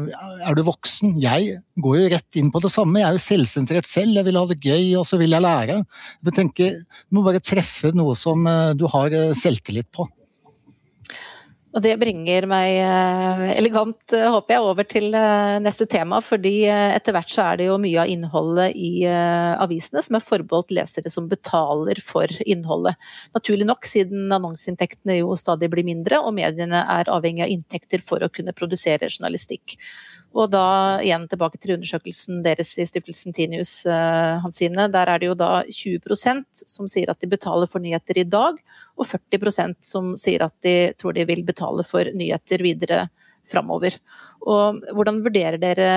er 0.43 0.57
du 0.57 0.65
voksen? 0.67 1.15
Jeg 1.23 1.59
går 1.83 1.99
jo 2.01 2.09
rett 2.15 2.39
inn 2.41 2.51
på 2.55 2.63
det 2.65 2.73
samme. 2.75 2.99
Jeg 3.01 3.09
er 3.09 3.19
jo 3.19 3.23
selvsentrert 3.23 3.89
selv. 3.89 4.17
Jeg 4.19 4.27
vil 4.27 4.39
ha 4.41 4.45
det 4.51 4.59
gøy, 4.65 4.89
og 4.99 5.07
så 5.09 5.19
vil 5.21 5.37
jeg 5.37 5.45
lære. 5.45 5.81
Jeg 6.27 6.37
tenker, 6.39 6.81
Du 7.09 7.19
må 7.19 7.25
bare 7.27 7.43
treffe 7.43 7.93
noe 7.95 8.17
som 8.19 8.47
eh, 8.51 8.75
du 8.79 8.87
har 8.91 9.15
eh, 9.15 9.35
selvtillit 9.39 9.91
på. 9.95 10.09
Og 11.75 11.83
det 11.83 11.97
bringer 11.99 12.45
meg 12.47 12.77
eh, 12.79 13.41
elegant, 13.57 13.99
eh, 14.15 14.29
håper 14.31 14.55
jeg, 14.55 14.63
over 14.63 14.87
til 14.87 15.09
eh, 15.19 15.57
neste 15.63 15.89
tema. 15.91 16.21
Fordi 16.23 16.53
etter 16.71 17.17
hvert 17.17 17.33
så 17.33 17.49
er 17.49 17.59
det 17.59 17.67
jo 17.67 17.81
mye 17.83 18.05
av 18.05 18.13
innholdet 18.13 18.77
i 18.79 18.93
avisene 19.05 20.03
som 20.05 20.19
er 20.19 20.25
forbeholdt 20.25 20.75
lesere 20.77 21.11
som 21.11 21.27
betaler 21.31 21.99
for 22.05 22.31
innholdet. 22.47 22.95
Naturlig 23.35 23.67
nok, 23.67 23.89
siden 23.91 24.31
annonseinntektene 24.35 25.19
jo 25.19 25.35
stadig 25.39 25.71
blir 25.73 25.87
mindre, 25.87 26.23
og 26.23 26.37
mediene 26.39 26.85
er 26.95 27.11
avhengig 27.11 27.47
av 27.49 27.55
inntekter 27.57 28.05
for 28.07 28.23
å 28.23 28.31
kunne 28.31 28.55
produsere 28.55 29.11
journalistikk. 29.11 29.75
Og 30.35 30.51
da 30.51 30.99
igjen 31.05 31.29
tilbake 31.31 31.61
til 31.63 31.77
undersøkelsen 31.77 32.41
deres 32.43 32.73
i 32.83 32.87
stiftelsen 32.91 33.35
Tinius, 33.37 33.85
Hansine. 33.87 34.89
Der 34.91 35.11
er 35.13 35.23
det 35.23 35.29
jo 35.29 35.37
da 35.39 35.63
20% 35.63 36.65
som 36.67 36.89
sier 36.91 37.13
at 37.13 37.21
de 37.23 37.31
betaler 37.31 37.71
for 37.71 37.83
nyheter 37.85 38.19
i 38.19 38.27
dag, 38.27 38.59
og 38.99 39.07
40% 39.07 39.79
som 39.87 40.17
sier 40.19 40.43
at 40.43 40.57
de 40.67 40.91
tror 40.99 41.15
de 41.15 41.27
vil 41.29 41.45
betale 41.47 41.87
for 41.87 42.11
nyheter 42.19 42.67
videre 42.67 43.05
framover. 43.49 43.97
Og 44.45 44.81
hvordan 44.97 45.23
vurderer 45.25 45.59
dere 45.61 45.89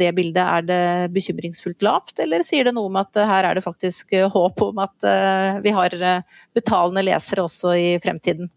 det 0.00 0.10
bildet? 0.16 0.42
Er 0.42 0.66
det 0.66 1.14
bekymringsfullt 1.14 1.84
lavt, 1.84 2.18
eller 2.24 2.44
sier 2.44 2.66
det 2.66 2.74
noe 2.76 2.90
om 2.90 3.00
at 3.00 3.16
her 3.16 3.48
er 3.48 3.58
det 3.58 3.64
faktisk 3.64 4.16
håp 4.34 4.62
om 4.66 4.82
at 4.84 5.08
eh, 5.08 5.62
vi 5.64 5.72
har 5.76 5.96
eh, 6.00 6.42
betalende 6.56 7.04
lesere 7.06 7.46
også 7.46 7.76
i 7.78 7.88
fremtiden? 8.04 8.50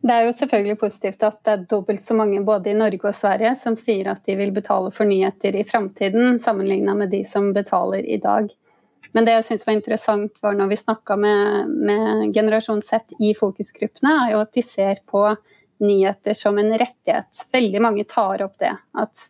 Det 0.00 0.14
er 0.14 0.24
jo 0.24 0.32
selvfølgelig 0.32 0.78
positivt 0.80 1.24
at 1.26 1.42
det 1.44 1.52
er 1.52 1.64
dobbelt 1.68 2.00
så 2.00 2.14
mange 2.16 2.40
både 2.44 2.70
i 2.72 2.76
Norge 2.76 3.04
og 3.10 3.16
Sverige 3.16 3.52
som 3.60 3.76
sier 3.76 4.08
at 4.14 4.22
de 4.24 4.36
vil 4.38 4.52
betale 4.56 4.88
for 4.96 5.08
nyheter 5.08 5.58
i 5.60 5.64
framtiden, 5.68 6.38
sammenligna 6.40 6.94
med 6.96 7.12
de 7.12 7.20
som 7.28 7.50
betaler 7.52 8.06
i 8.08 8.16
dag. 8.22 8.48
Men 9.12 9.26
det 9.26 9.34
jeg 9.34 9.46
syns 9.48 9.66
var 9.66 9.76
interessant 9.76 10.38
var 10.40 10.56
når 10.56 10.70
vi 10.70 10.78
snakka 10.80 11.16
med, 11.20 11.72
med 11.90 12.34
generasjon 12.34 12.80
Z 12.86 13.12
i 13.20 13.34
fokusgruppene, 13.36 14.14
er 14.24 14.34
jo 14.34 14.42
at 14.44 14.54
de 14.56 14.64
ser 14.64 15.02
på 15.10 15.26
nyheter 15.84 16.36
som 16.36 16.58
en 16.60 16.72
rettighet. 16.78 17.44
Veldig 17.52 17.82
mange 17.82 18.06
tar 18.08 18.44
opp 18.46 18.56
det. 18.62 18.72
At 18.96 19.26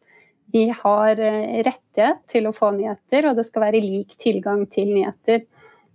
vi 0.52 0.68
har 0.82 1.18
eh, 1.22 1.62
rettighet 1.66 2.22
til 2.30 2.46
å 2.46 2.54
få 2.54 2.72
nyheter, 2.76 3.30
og 3.30 3.38
det 3.38 3.46
skal 3.48 3.66
være 3.68 3.82
lik 3.82 4.14
tilgang 4.20 4.66
til 4.70 4.92
nyheter. 4.92 5.46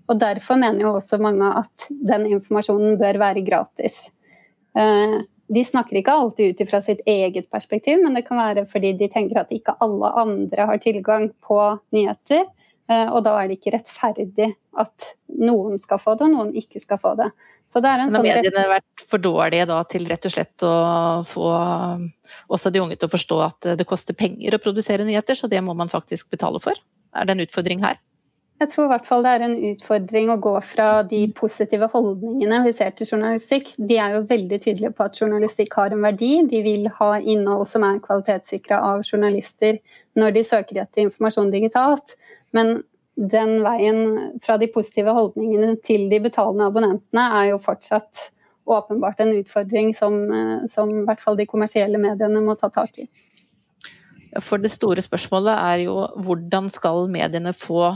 Og 0.10 0.20
derfor 0.22 0.60
mener 0.62 0.86
jo 0.86 0.96
også 0.98 1.20
mange 1.22 1.50
at 1.62 1.88
den 1.90 2.28
informasjonen 2.32 2.98
bør 3.00 3.20
være 3.22 3.44
gratis. 3.46 4.06
Eh, 4.76 5.16
de 5.48 5.62
snakker 5.66 6.00
ikke 6.00 6.14
alltid 6.14 6.56
ut 6.56 6.70
fra 6.70 6.82
sitt 6.82 7.02
eget 7.06 7.50
perspektiv, 7.54 8.02
men 8.04 8.18
det 8.18 8.26
kan 8.28 8.40
være 8.42 8.66
fordi 8.70 8.96
de 8.98 9.10
tenker 9.14 9.44
at 9.44 9.54
ikke 9.54 9.78
alle 9.84 10.10
andre 10.18 10.70
har 10.72 10.82
tilgang 10.82 11.30
på 11.46 11.60
nyheter. 11.96 12.48
Eh, 12.90 13.08
og 13.10 13.24
da 13.26 13.36
er 13.40 13.50
det 13.50 13.60
ikke 13.60 13.76
rettferdig 13.78 14.52
at 14.82 15.12
noen 15.42 15.78
skal 15.82 16.02
få 16.02 16.16
det, 16.18 16.28
og 16.28 16.34
noen 16.34 16.56
ikke 16.58 16.82
skal 16.82 17.00
få 17.02 17.16
det. 17.22 17.30
Så 17.72 17.82
det 17.82 17.90
er 17.90 18.04
en 18.04 18.12
Men 18.12 18.20
har 18.20 18.22
sånn 18.22 18.44
mediene 18.44 18.66
vært 18.70 19.06
for 19.10 19.22
dårlige 19.22 19.66
da 19.70 19.80
til 19.90 20.06
rett 20.10 20.28
og 20.28 20.34
slett 20.36 20.66
å 20.66 20.74
få 21.26 21.48
også 22.54 22.72
de 22.74 22.82
unge 22.84 22.98
til 23.00 23.10
å 23.10 23.14
forstå 23.14 23.40
at 23.46 23.70
det 23.80 23.88
koster 23.90 24.18
penger 24.18 24.54
å 24.54 24.62
produsere 24.62 25.08
nyheter, 25.08 25.38
så 25.38 25.50
det 25.50 25.64
må 25.66 25.74
man 25.78 25.90
faktisk 25.90 26.30
betale 26.34 26.62
for? 26.62 26.78
Er 27.16 27.26
det 27.26 27.36
en 27.36 27.46
utfordring 27.46 27.82
her? 27.86 27.98
Jeg 28.56 28.70
tror 28.72 28.86
i 28.86 28.92
hvert 28.94 29.08
fall 29.08 29.26
det 29.26 29.32
er 29.36 29.44
en 29.44 29.56
utfordring 29.68 30.30
å 30.32 30.38
gå 30.40 30.54
fra 30.64 31.02
de 31.04 31.26
positive 31.36 31.90
holdningene 31.92 32.62
vi 32.64 32.72
ser 32.78 32.94
til 32.96 33.10
journalistikk. 33.10 33.74
De 33.76 33.98
er 34.00 34.16
jo 34.16 34.22
veldig 34.30 34.60
tydelige 34.64 34.94
på 34.96 35.08
at 35.10 35.20
journalistikk 35.20 35.76
har 35.76 35.92
en 35.92 36.06
verdi. 36.06 36.38
De 36.48 36.62
vil 36.64 36.88
ha 37.02 37.10
innhold 37.20 37.68
som 37.68 37.84
er 37.84 38.00
kvalitetssikra 38.06 38.80
av 38.94 39.04
journalister 39.04 39.82
når 40.16 40.38
de 40.38 40.46
søker 40.48 40.80
etter 40.86 41.04
informasjon 41.04 41.52
digitalt. 41.52 42.16
Men 42.56 42.78
den 43.16 43.60
veien 43.68 44.40
fra 44.44 44.56
de 44.60 44.72
positive 44.72 45.12
holdningene 45.20 45.76
til 45.84 46.08
de 46.12 46.24
betalende 46.24 46.72
abonnentene 46.72 47.28
er 47.42 47.52
jo 47.52 47.60
fortsatt 47.64 48.30
åpenbart 48.72 49.20
en 49.20 49.36
utfordring 49.36 49.92
som, 50.00 50.16
som 50.72 50.96
i 50.96 51.04
hvert 51.04 51.22
fall 51.22 51.36
de 51.36 51.48
kommersielle 51.48 52.00
mediene 52.00 52.40
må 52.44 52.56
ta 52.60 52.72
tak 52.72 53.04
i. 53.04 53.12
For 54.44 54.64
det 54.64 54.72
store 54.72 55.04
spørsmålet 55.04 55.54
er 55.56 55.86
jo 55.86 56.02
hvordan 56.24 56.72
skal 56.72 57.08
mediene 57.12 57.52
få 57.56 57.94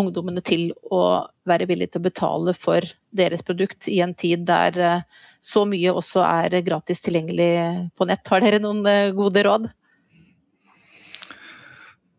ungdommene 0.00 0.42
til 0.44 0.70
å 0.90 1.02
være 1.48 1.68
villige 1.68 1.94
til 1.94 2.02
å 2.02 2.08
betale 2.08 2.54
for 2.56 2.84
deres 3.14 3.42
produkt 3.46 3.88
i 3.90 4.00
en 4.04 4.14
tid 4.18 4.44
der 4.48 4.78
eh, 4.78 5.04
så 5.40 5.64
mye 5.68 5.94
også 5.94 6.22
er 6.26 6.58
gratis 6.66 7.02
tilgjengelig 7.04 7.52
på 7.96 8.08
nett. 8.08 8.26
Har 8.28 8.44
dere 8.44 8.60
noen 8.62 8.84
eh, 8.88 9.10
gode 9.16 9.44
råd? 9.46 9.68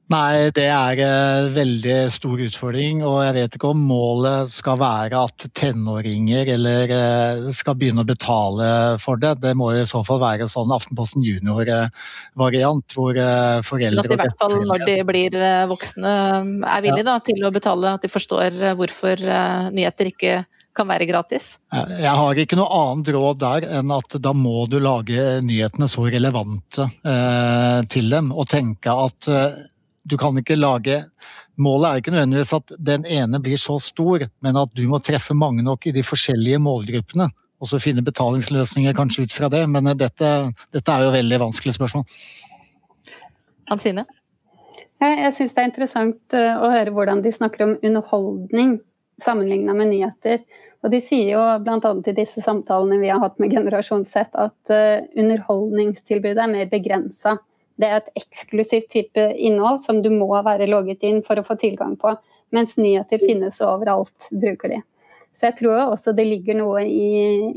Nei, 0.10 0.50
det 0.58 0.66
er 0.74 1.00
en 1.06 1.52
veldig 1.54 1.98
stor 2.10 2.42
utfordring. 2.42 3.04
Og 3.06 3.20
jeg 3.28 3.36
vet 3.36 3.58
ikke 3.58 3.70
om 3.76 3.84
målet 3.92 4.50
skal 4.50 4.80
være 4.82 5.22
at 5.30 5.46
tenåringer 5.54 6.50
eller 6.56 6.94
eh, 6.96 7.50
skal 7.54 7.78
begynne 7.78 8.02
å 8.02 8.10
betale 8.10 8.70
for 9.02 9.22
det. 9.22 9.36
Det 9.44 9.54
må 9.60 9.70
i 9.78 9.86
så 9.90 10.02
fall 10.08 10.22
være 10.24 10.50
sånn 10.50 10.74
Aftenposten 10.74 11.26
junior-variant 11.26 12.98
hvor 12.98 13.18
eh, 13.22 13.62
foreldre 13.66 14.08
At 14.08 14.16
i 14.18 14.22
hvert 14.24 14.40
fall 14.42 14.58
når 14.66 14.88
de 14.90 15.00
blir 15.06 15.38
eh, 15.38 15.66
voksne 15.70 16.16
er 16.60 16.86
villige 16.86 17.06
da, 17.06 17.20
til 17.22 17.46
å 17.46 17.54
betale, 17.54 17.94
at 17.94 18.06
de 18.06 18.10
forstår 18.10 18.64
hvorfor 18.80 19.22
nyheter 19.76 20.10
ikke 20.10 20.40
kan 20.80 20.90
være 20.90 21.08
gratis? 21.10 21.58
Jeg 21.74 22.14
har 22.22 22.40
ikke 22.40 22.58
noe 22.60 22.70
annet 22.74 23.12
råd 23.16 23.42
der 23.42 23.68
enn 23.80 23.92
at 23.94 24.16
da 24.22 24.34
må 24.36 24.64
du 24.72 24.80
lage 24.84 25.40
nyhetene 25.46 25.90
så 25.92 26.06
relevante 26.08 26.88
eh, 27.04 27.82
til 27.92 28.10
dem. 28.14 28.32
Og 28.34 28.50
tenke 28.52 28.94
at 29.08 29.30
eh, 29.32 29.60
du 30.10 30.18
kan 30.20 30.38
ikke 30.40 30.60
lage 30.60 31.04
Målet 31.60 31.90
er 31.90 32.00
ikke 32.00 32.12
nødvendigvis 32.14 32.54
at 32.56 32.72
den 32.88 33.04
ene 33.04 33.40
blir 33.44 33.60
så 33.60 33.74
stor, 33.84 34.24
men 34.40 34.56
at 34.56 34.70
du 34.80 34.86
må 34.88 35.02
treffe 35.04 35.36
mange 35.36 35.60
nok 35.66 35.90
i 35.90 35.92
de 35.92 36.00
forskjellige 36.08 36.62
målgruppene. 36.64 37.26
Og 37.60 37.68
så 37.68 37.82
finne 37.84 38.04
betalingsløsninger 38.08 38.96
kanskje 38.96 39.26
ut 39.28 39.36
fra 39.36 39.50
det, 39.52 39.66
men 39.68 39.90
dette, 40.00 40.30
dette 40.72 40.94
er 40.94 41.04
jo 41.04 41.12
veldig 41.18 41.42
vanskelig 41.42 41.76
spørsmål. 41.76 42.06
Hansine? 43.68 44.06
Jeg 45.04 45.34
syns 45.36 45.58
det 45.58 45.66
er 45.66 45.70
interessant 45.70 46.38
eh, 46.40 46.56
å 46.56 46.72
høre 46.72 46.96
hvordan 46.96 47.26
de 47.28 47.36
snakker 47.36 47.66
om 47.66 47.76
underholdning 47.76 48.78
sammenligna 49.20 49.76
med 49.76 49.92
nyheter. 49.92 50.42
Og 50.84 50.94
De 50.94 51.02
sier 51.04 51.34
jo 51.34 51.44
bl.a. 51.64 51.92
i 52.08 52.16
disse 52.16 52.44
samtalene 52.44 53.02
vi 53.02 53.12
har 53.12 53.20
hatt 53.24 53.36
med 53.40 53.52
Generasjon 53.52 54.06
Z, 54.08 54.32
at 54.40 54.72
eh, 54.72 55.08
underholdningstilbudet 55.20 56.44
er 56.44 56.52
mer 56.52 56.72
begrensa. 56.72 57.36
Det 57.80 57.88
er 57.88 58.02
et 58.02 58.12
eksklusivt 58.20 58.90
type 58.92 59.24
innhold 59.40 59.80
som 59.84 60.02
du 60.04 60.10
må 60.12 60.30
være 60.44 60.68
logget 60.68 61.06
inn 61.08 61.22
for 61.26 61.40
å 61.40 61.46
få 61.48 61.56
tilgang 61.60 61.96
på. 62.00 62.12
Mens 62.56 62.76
nyheter 62.82 63.22
finnes 63.22 63.62
overalt, 63.64 64.28
bruker 64.36 64.74
de. 64.74 64.82
Så 65.36 65.48
jeg 65.48 65.60
tror 65.60 65.94
også 65.94 66.12
det 66.18 66.26
ligger 66.26 66.58
noe 66.58 66.82
i, 66.84 67.10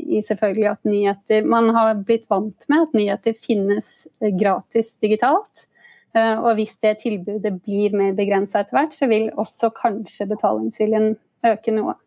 i, 0.05 0.21
selvfølgelig 0.23 0.67
at 0.69 0.87
nyheter 0.87 1.47
Man 1.49 1.71
har 1.73 1.95
blitt 2.05 2.27
vant 2.31 2.67
med 2.69 2.85
at 2.85 2.93
nyheter 2.95 3.35
finnes 3.35 4.05
gratis 4.39 4.93
digitalt. 5.01 5.65
Eh, 6.13 6.37
og 6.37 6.53
hvis 6.59 6.77
det 6.85 6.99
tilbudet 7.01 7.55
blir 7.65 7.97
mer 7.97 8.13
begrensa 8.15 8.61
etter 8.61 8.77
hvert, 8.77 8.93
så 8.93 9.09
vil 9.09 9.31
også 9.33 9.71
kanskje 9.75 10.29
betalingsviljen 10.29 11.15
øke 11.49 11.73
noe. 11.75 11.97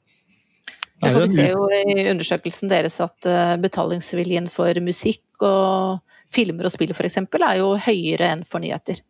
Vi 1.03 1.27
ser 1.35 1.51
jo 1.53 1.67
i 1.69 2.07
undersøkelsen 2.09 2.71
deres 2.73 3.01
at 3.05 3.29
eh, 3.29 3.57
betalingsviljen 3.61 4.47
for 4.53 4.79
musikk 4.81 5.45
og 5.45 5.99
filmer 6.33 6.69
og 6.69 6.75
spill 6.75 6.95
f.eks. 6.95 7.19
er 7.23 7.61
jo 7.61 7.75
høyere 7.87 8.33
enn 8.35 8.45
for 8.49 8.65
nyheter. 8.65 9.03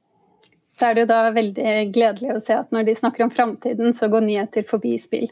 Så 0.76 0.90
er 0.90 0.96
det 0.96 1.06
jo 1.06 1.10
da 1.12 1.20
veldig 1.32 1.74
gledelig 1.94 2.34
å 2.34 2.42
se 2.44 2.56
at 2.58 2.72
når 2.74 2.88
de 2.88 2.96
snakker 2.98 3.24
om 3.24 3.32
framtiden, 3.32 3.94
så 3.96 4.10
går 4.12 4.26
nyheter 4.26 4.66
forbi 4.68 4.96
spill. 5.00 5.30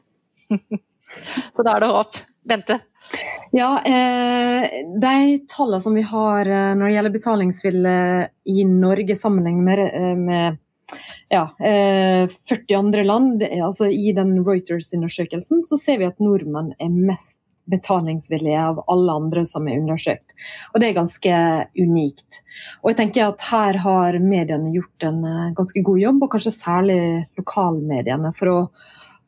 så 1.55 1.65
da 1.65 1.77
er 1.77 1.85
det 1.85 1.93
håp. 1.93 2.21
Bente? 2.45 2.79
Ja, 3.57 3.71
eh, 3.85 4.65
De 5.01 5.39
tallene 5.49 5.81
som 5.85 5.95
vi 5.97 6.05
har 6.05 6.49
eh, 6.49 6.73
når 6.77 6.89
det 6.89 6.95
gjelder 6.97 7.15
betalingsspill 7.15 7.87
i 8.53 8.65
Norge 8.69 9.17
sammenlignet 9.17 9.65
med, 9.65 9.85
eh, 9.85 10.17
med 10.17 10.59
ja, 11.29 11.45
eh, 11.61 12.29
40 12.49 12.75
andre 12.79 13.05
land, 13.05 13.43
altså 13.43 13.89
i 13.89 14.13
den 14.17 14.37
Reuters-undersøkelsen, 14.45 15.63
så 15.65 15.79
ser 15.81 16.01
vi 16.01 16.09
at 16.09 16.21
nordmenn 16.23 16.75
er 16.79 16.93
mest 16.93 17.41
betalingsvillige 17.71 18.61
av 18.61 18.83
alle 18.93 19.13
andre 19.21 19.45
som 19.49 19.69
er 19.69 19.79
undersøkt. 19.81 20.35
Og 20.73 20.81
det 20.81 20.91
er 20.91 20.99
ganske 20.99 21.39
unikt. 21.79 22.43
Og 22.83 22.93
jeg 22.93 22.99
tenker 23.01 23.31
at 23.31 23.47
her 23.49 23.81
har 23.85 24.19
mediene 24.23 24.75
gjort 24.75 25.09
en 25.09 25.23
eh, 25.29 25.55
ganske 25.57 25.85
god 25.87 26.03
jobb, 26.03 26.23
og 26.23 26.35
kanskje 26.35 26.55
særlig 26.55 27.01
lokalmediene, 27.41 28.35
for 28.37 28.53
å 28.53 28.59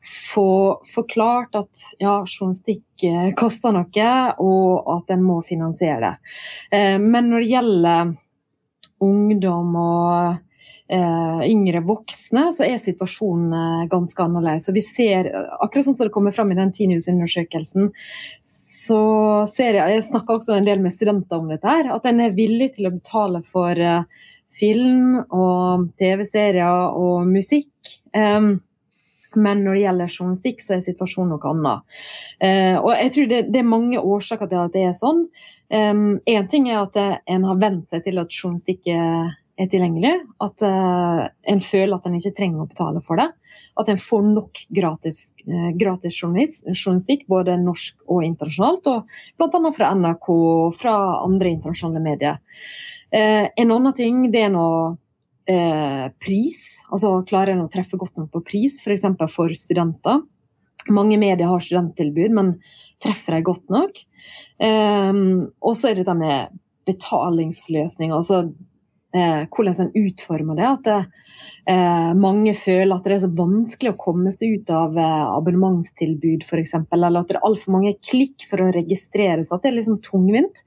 få 0.07 0.49
forklart 0.87 1.57
at 1.59 1.83
ja, 1.99 2.21
journalistikk 2.23 3.07
eh, 3.07 3.31
koster 3.37 3.75
noe, 3.75 4.13
og 4.43 4.91
at 4.97 5.15
en 5.15 5.25
må 5.25 5.41
finansiere 5.45 6.13
det. 6.13 6.33
Eh, 6.77 6.95
men 7.01 7.31
når 7.31 7.43
det 7.43 7.51
gjelder 7.55 8.15
ungdom 9.03 9.75
og 9.77 10.43
yngre 10.95 11.81
voksne, 11.83 12.47
så 12.55 12.63
er 12.67 12.77
situasjonen 12.79 13.53
eh, 13.53 13.87
ganske 13.91 14.23
annerledes. 14.23 14.69
Og 14.69 14.77
vi 14.77 14.83
ser, 14.85 15.27
akkurat 15.59 15.89
sånn 15.89 15.97
som 15.97 16.07
det 16.07 16.15
kommer 16.15 16.35
fram 16.35 16.53
i 16.53 16.59
den 16.59 16.71
Tinius-undersøkelsen, 16.75 17.91
så 18.47 19.01
ser 19.51 19.75
jeg 19.75 19.97
Jeg 19.97 20.05
snakka 20.07 20.37
også 20.37 20.55
en 20.55 20.67
del 20.67 20.79
med 20.79 20.95
studenter 20.95 21.41
om 21.41 21.49
dette 21.51 21.67
her, 21.67 21.89
at 21.91 22.05
en 22.07 22.21
er 22.23 22.37
villig 22.37 22.73
til 22.77 22.87
å 22.87 22.93
betale 22.95 23.43
for 23.43 23.75
eh, 23.75 24.05
film 24.57 25.19
og 25.27 25.89
TV-serier 25.99 26.95
og 26.95 27.27
musikk. 27.27 27.73
Um, 28.15 28.61
men 29.35 29.59
når 29.65 29.75
det 29.75 29.81
gjelder 29.83 30.13
journalistikk, 30.13 30.63
så 30.63 30.77
er 30.77 30.85
situasjonen 30.85 31.35
noe 31.35 31.49
annet. 31.51 31.97
Eh, 32.39 32.77
og 32.79 32.93
jeg 32.95 33.11
tror 33.13 33.27
det, 33.33 33.41
det, 33.51 33.59
er 33.59 33.73
mange 33.75 33.99
årsaker 33.99 34.49
til 34.49 34.61
at 34.63 34.73
det 34.73 34.85
er 34.87 34.95
sånn. 34.97 35.25
Én 35.67 36.23
um, 36.23 36.47
ting 36.47 36.69
er 36.71 36.79
at 36.79 36.95
en 37.27 37.45
har 37.49 37.59
vent 37.59 37.91
seg 37.91 38.05
til 38.07 38.23
at 38.23 38.31
journalistikk 38.31 38.87
er 38.95 39.35
er 39.57 39.69
tilgjengelig. 39.71 40.13
At 40.43 40.63
uh, 40.65 41.25
en 41.49 41.61
føler 41.65 41.95
at 41.95 42.05
en 42.07 42.17
ikke 42.17 42.35
trenger 42.37 42.63
å 42.63 42.69
betale 42.69 43.01
for 43.05 43.19
det. 43.19 43.27
At 43.81 43.89
en 43.91 44.01
får 44.01 44.23
nok 44.29 44.61
gratis, 44.73 45.21
uh, 45.47 45.71
gratis 45.77 46.17
journalistikk, 46.21 47.25
både 47.31 47.57
norsk 47.61 47.97
og 48.05 48.23
internasjonalt. 48.27 48.89
Og 48.91 49.17
bl.a. 49.39 49.73
fra 49.75 49.91
NRK 49.97 50.29
og 50.35 50.77
fra 50.77 50.95
andre 51.23 51.53
internasjonale 51.55 52.03
medier. 52.05 52.39
Uh, 53.13 53.47
en 53.49 53.73
annen 53.73 53.97
ting 53.97 54.25
det 54.33 54.47
er 54.47 54.55
noe 54.55 54.95
pris. 56.19 56.57
Altså 56.91 57.21
klarer 57.23 57.53
en 57.53 57.61
å 57.63 57.69
treffe 57.71 57.95
godt 57.95 58.17
nok 58.19 58.33
på 58.33 58.41
pris, 58.49 58.81
f.eks. 58.83 59.05
For, 59.15 59.31
for 59.31 59.53
studenter. 59.55 60.17
Mange 60.91 61.15
medier 61.15 61.47
har 61.47 61.63
studenttilbud, 61.63 62.33
men 62.35 62.49
treffer 62.99 63.37
de 63.37 63.45
godt 63.47 63.71
nok? 63.71 64.01
Og 64.59 65.71
så 65.79 65.87
er 65.87 65.95
det 65.95 66.03
dette 66.03 66.17
med 66.19 66.51
betalingsløsninger. 66.91 68.15
altså 68.15 68.41
hvordan 69.53 69.87
en 69.87 69.95
utformer 69.95 70.59
det. 70.59 70.67
At 70.67 70.83
det, 70.87 70.97
eh, 71.73 72.11
mange 72.17 72.53
føler 72.57 72.95
at 72.95 73.07
det 73.07 73.15
er 73.15 73.23
så 73.25 73.31
vanskelig 73.37 73.93
å 73.93 73.99
komme 74.01 74.33
seg 74.37 74.59
ut 74.59 74.71
av 74.73 74.97
eh, 74.97 75.25
abonnementstilbud 75.37 76.45
f.eks. 76.47 76.75
Eller 76.91 77.19
at 77.19 77.31
det 77.31 77.37
er 77.37 77.47
altfor 77.49 77.77
mange 77.77 77.95
klikk 77.99 78.47
for 78.49 78.63
å 78.63 78.71
registrere 78.75 79.43
seg. 79.43 79.53
At 79.55 79.65
det 79.65 79.71
er 79.71 79.77
liksom 79.79 79.99
tungvint. 80.05 80.63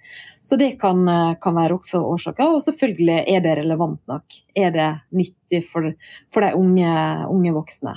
Så 0.46 0.56
det 0.60 0.72
kan, 0.80 1.02
eh, 1.08 1.34
kan, 1.42 1.56
være 1.58 1.76
også 1.78 2.02
årsaker. 2.14 2.54
Og 2.56 2.64
selvfølgelig 2.64 3.20
er 3.34 3.44
det 3.44 3.56
relevant 3.60 4.00
nok. 4.10 4.40
Er 4.56 4.74
det 4.74 4.88
nyttig 5.16 5.62
for, 5.68 5.92
for 6.34 6.46
de 6.46 6.54
unge, 6.58 6.96
unge, 7.30 7.54
voksne. 7.54 7.94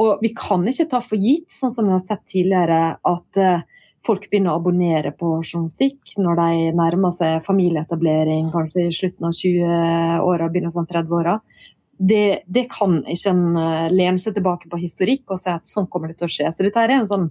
Og 0.00 0.24
vi 0.24 0.34
kan 0.36 0.66
ikke 0.70 0.90
ta 0.90 1.02
for 1.04 1.20
gitt, 1.20 1.50
sånn 1.52 1.72
som 1.74 1.88
vi 1.88 1.96
har 1.96 2.04
sett 2.04 2.26
tidligere, 2.30 2.82
at 2.98 3.40
eh, 3.40 3.64
folk 4.04 4.26
begynner 4.30 4.52
å 4.52 4.60
abonnere 4.60 5.14
på 5.16 5.30
journalistikk 5.42 6.16
når 6.20 6.40
de 6.40 6.72
nærmer 6.76 7.14
seg 7.16 7.44
familieetablering, 7.46 8.50
kanskje 8.52 8.88
i 8.88 8.94
slutten 8.94 9.28
av 9.28 9.36
20-åra, 9.38 10.50
begynnelsen 10.52 10.84
av 10.84 10.90
30-åra. 10.92 11.38
det, 11.98 12.42
det, 12.46 12.66
kan 12.72 12.98
ikke 13.06 13.30
en 13.30 13.44
uh, 13.56 13.92
lene 13.92 14.18
seg 14.20 14.36
tilbake 14.36 14.68
på 14.70 14.80
historikk 14.82 15.30
og 15.30 15.40
si 15.40 15.52
at 15.52 15.68
sånn 15.68 15.88
kommer 15.88 16.10
det 16.10 16.18
til 16.20 16.28
å 16.28 16.34
skje. 16.36 16.50
Så 16.52 16.66
dette 16.66 16.82
er 16.82 16.96
en 16.96 17.08
sånn 17.08 17.28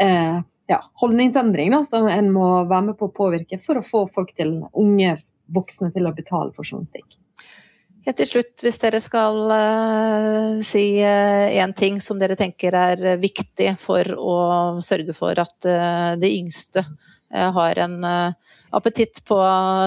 eh, 0.00 0.38
ja, 0.70 0.78
holdningsendring 1.02 1.72
da, 1.74 1.82
som 1.88 2.06
en 2.08 2.30
må 2.32 2.46
være 2.70 2.90
med 2.90 2.98
på 3.00 3.08
å 3.10 3.14
påvirke 3.14 3.58
for 3.62 3.80
å 3.80 3.86
få 3.86 4.04
folk 4.14 4.32
til, 4.38 4.60
unge 4.78 5.16
voksne 5.50 5.90
til 5.94 6.06
å 6.06 6.14
betale 6.14 6.54
for 6.54 6.64
journalistikk. 6.64 7.18
Helt 8.06 8.16
til 8.16 8.28
slutt, 8.30 8.54
hvis 8.64 8.80
dere 8.80 9.00
skal 9.04 9.38
uh, 9.52 10.60
si 10.64 10.84
én 11.04 11.74
ting 11.76 12.00
som 12.00 12.18
dere 12.20 12.38
tenker 12.38 12.74
er 12.74 13.20
viktig 13.20 13.74
for 13.82 14.14
å 14.16 14.36
sørge 14.84 15.12
for 15.16 15.36
at 15.42 15.68
de 16.20 16.30
yngste 16.38 16.86
har 17.30 17.78
en 17.78 18.00
appetitt 18.70 19.24
på 19.24 19.38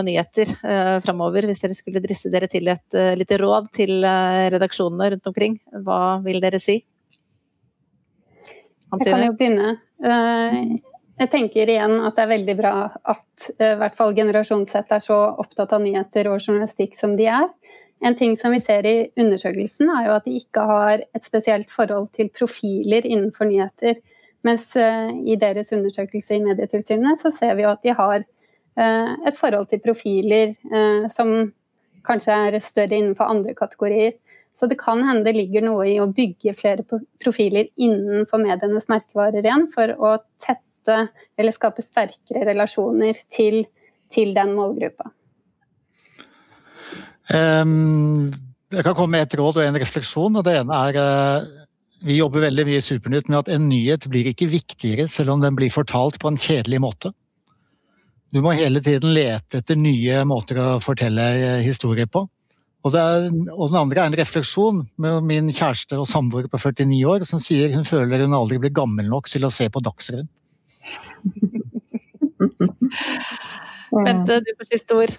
nyheter 0.05 0.49
eh, 0.63 0.99
framover. 0.99 1.47
Hvis 1.47 1.63
dere 1.63 1.77
skulle 1.77 2.01
drisse 2.03 2.31
dere 2.33 2.49
til 2.51 2.67
et 2.71 2.97
uh, 2.97 3.13
lite 3.19 3.39
råd 3.41 3.69
til 3.75 4.03
uh, 4.03 4.47
redaksjonene 4.53 5.13
rundt 5.13 5.29
omkring, 5.31 5.59
hva 5.85 6.19
vil 6.23 6.41
dere 6.43 6.59
si? 6.61 6.79
Jeg 8.93 9.07
kan 9.07 9.23
jo 9.25 9.35
begynne. 9.37 9.75
Uh, 10.03 10.75
jeg 11.21 11.29
tenker 11.31 11.69
igjen 11.69 11.99
at 12.03 12.17
det 12.17 12.25
er 12.25 12.33
veldig 12.33 12.55
bra 12.59 12.75
at 12.91 13.49
uh, 13.55 13.71
i 13.71 13.75
hvert 13.81 13.97
fall 13.97 14.15
generasjon 14.17 14.67
Z 14.69 14.95
er 14.97 15.03
så 15.03 15.19
opptatt 15.43 15.75
av 15.75 15.83
nyheter 15.83 16.29
og 16.31 16.41
journalistikk 16.41 16.97
som 16.99 17.15
de 17.19 17.29
er. 17.31 17.49
En 18.03 18.17
ting 18.19 18.35
som 18.39 18.51
vi 18.51 18.59
ser 18.59 18.85
i 18.89 18.95
undersøkelsen, 19.19 19.87
er 19.89 20.09
jo 20.09 20.15
at 20.17 20.25
de 20.27 20.35
ikke 20.41 20.65
har 20.67 21.05
et 21.15 21.23
spesielt 21.23 21.71
forhold 21.71 22.09
til 22.17 22.31
profiler 22.35 23.05
innenfor 23.07 23.47
nyheter. 23.47 24.01
Mens 24.43 24.73
i 24.75 25.37
deres 25.39 25.71
undersøkelse 25.71 26.35
i 26.35 26.43
Medietilsynet 26.43 27.21
så 27.21 27.31
ser 27.31 27.55
vi 27.55 27.63
jo 27.63 27.71
at 27.71 27.85
de 27.85 27.93
har 27.95 28.25
Eh, 28.73 29.11
et 29.27 29.37
forhold 29.37 29.67
til 29.69 29.81
profiler 29.83 30.49
eh, 30.49 31.05
som 31.13 31.33
kanskje 32.07 32.37
er 32.47 32.59
større 32.63 32.97
innenfor 32.97 33.29
andre 33.29 33.53
kategorier. 33.57 34.15
Så 34.53 34.65
det 34.69 34.79
kan 34.81 35.01
hende 35.05 35.25
det 35.27 35.35
ligger 35.37 35.65
noe 35.65 35.85
i 35.89 35.99
å 36.01 36.09
bygge 36.09 36.55
flere 36.57 36.85
profiler 37.21 37.69
innenfor 37.77 38.41
medienes 38.41 38.89
merkevarer 38.89 39.41
igjen, 39.41 39.67
for 39.73 39.93
å 39.97 40.15
tette 40.41 41.07
eller 41.37 41.55
skape 41.55 41.85
sterkere 41.85 42.45
relasjoner 42.49 43.17
til, 43.33 43.63
til 44.13 44.33
den 44.37 44.53
målgruppa. 44.57 45.09
Um, 47.31 48.33
jeg 48.73 48.83
kan 48.83 48.95
komme 48.97 49.15
med 49.15 49.27
et 49.27 49.37
råd 49.39 49.59
og 49.61 49.67
en 49.67 49.79
refleksjon. 49.79 50.35
og 50.39 50.43
Det 50.47 50.57
ene 50.59 50.79
er 50.89 50.99
uh, 50.99 51.51
vi 52.03 52.17
jobber 52.17 52.43
veldig 52.43 52.65
mye 52.67 52.81
i 52.81 52.83
Supernytt 52.83 53.29
med 53.31 53.45
at 53.45 53.49
en 53.53 53.69
nyhet 53.69 54.09
blir 54.11 54.27
ikke 54.27 54.49
viktigere 54.51 55.07
selv 55.07 55.35
om 55.35 55.43
den 55.43 55.55
blir 55.55 55.71
fortalt 55.71 56.19
på 56.19 56.27
en 56.31 56.39
kjedelig 56.39 56.81
måte. 56.83 57.13
Du 58.33 58.41
må 58.43 58.51
hele 58.57 58.81
tiden 58.83 59.13
lete 59.15 59.61
etter 59.61 59.77
nye 59.79 60.23
måter 60.27 60.57
å 60.59 60.81
fortelle 60.83 61.23
eh, 61.37 61.61
historier 61.63 62.09
på. 62.09 62.25
Og, 62.83 62.95
er, 62.99 63.29
og, 63.53 63.69
den 63.71 63.79
andre 63.79 64.01
er 64.01 64.09
en 64.09 64.17
refleksjon 64.19 64.81
med 64.99 65.23
min 65.29 65.51
kjæreste 65.53 65.95
og 66.01 66.09
samboer 66.09 66.49
på 66.51 66.59
49 66.59 66.97
år, 67.07 67.23
som 67.29 67.39
sier 67.39 67.71
hun 67.71 67.87
føler 67.87 68.25
hun 68.25 68.35
aldri 68.35 68.59
blir 68.59 68.73
gammel 68.75 69.07
nok 69.07 69.29
til 69.31 69.47
å 69.47 69.53
se 69.53 69.69
på 69.71 69.79
Dagsrevyen. 69.85 70.27
Bente, 73.93 74.41
du 74.43 74.51
får 74.57 74.67
siste 74.73 74.97
ord. 74.97 75.13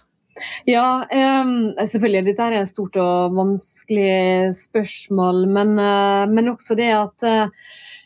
Ja, 0.66 1.04
um, 1.42 1.54
selvfølgelig. 1.78 2.26
Dette 2.30 2.48
er 2.48 2.58
et 2.60 2.70
stort 2.70 2.98
og 3.00 3.34
vanskelig 3.36 4.54
spørsmål. 4.58 5.44
Men, 5.54 5.74
uh, 5.78 6.24
men 6.30 6.52
også 6.54 6.76
det 6.78 6.90
at 6.96 7.26
uh, 7.28 7.48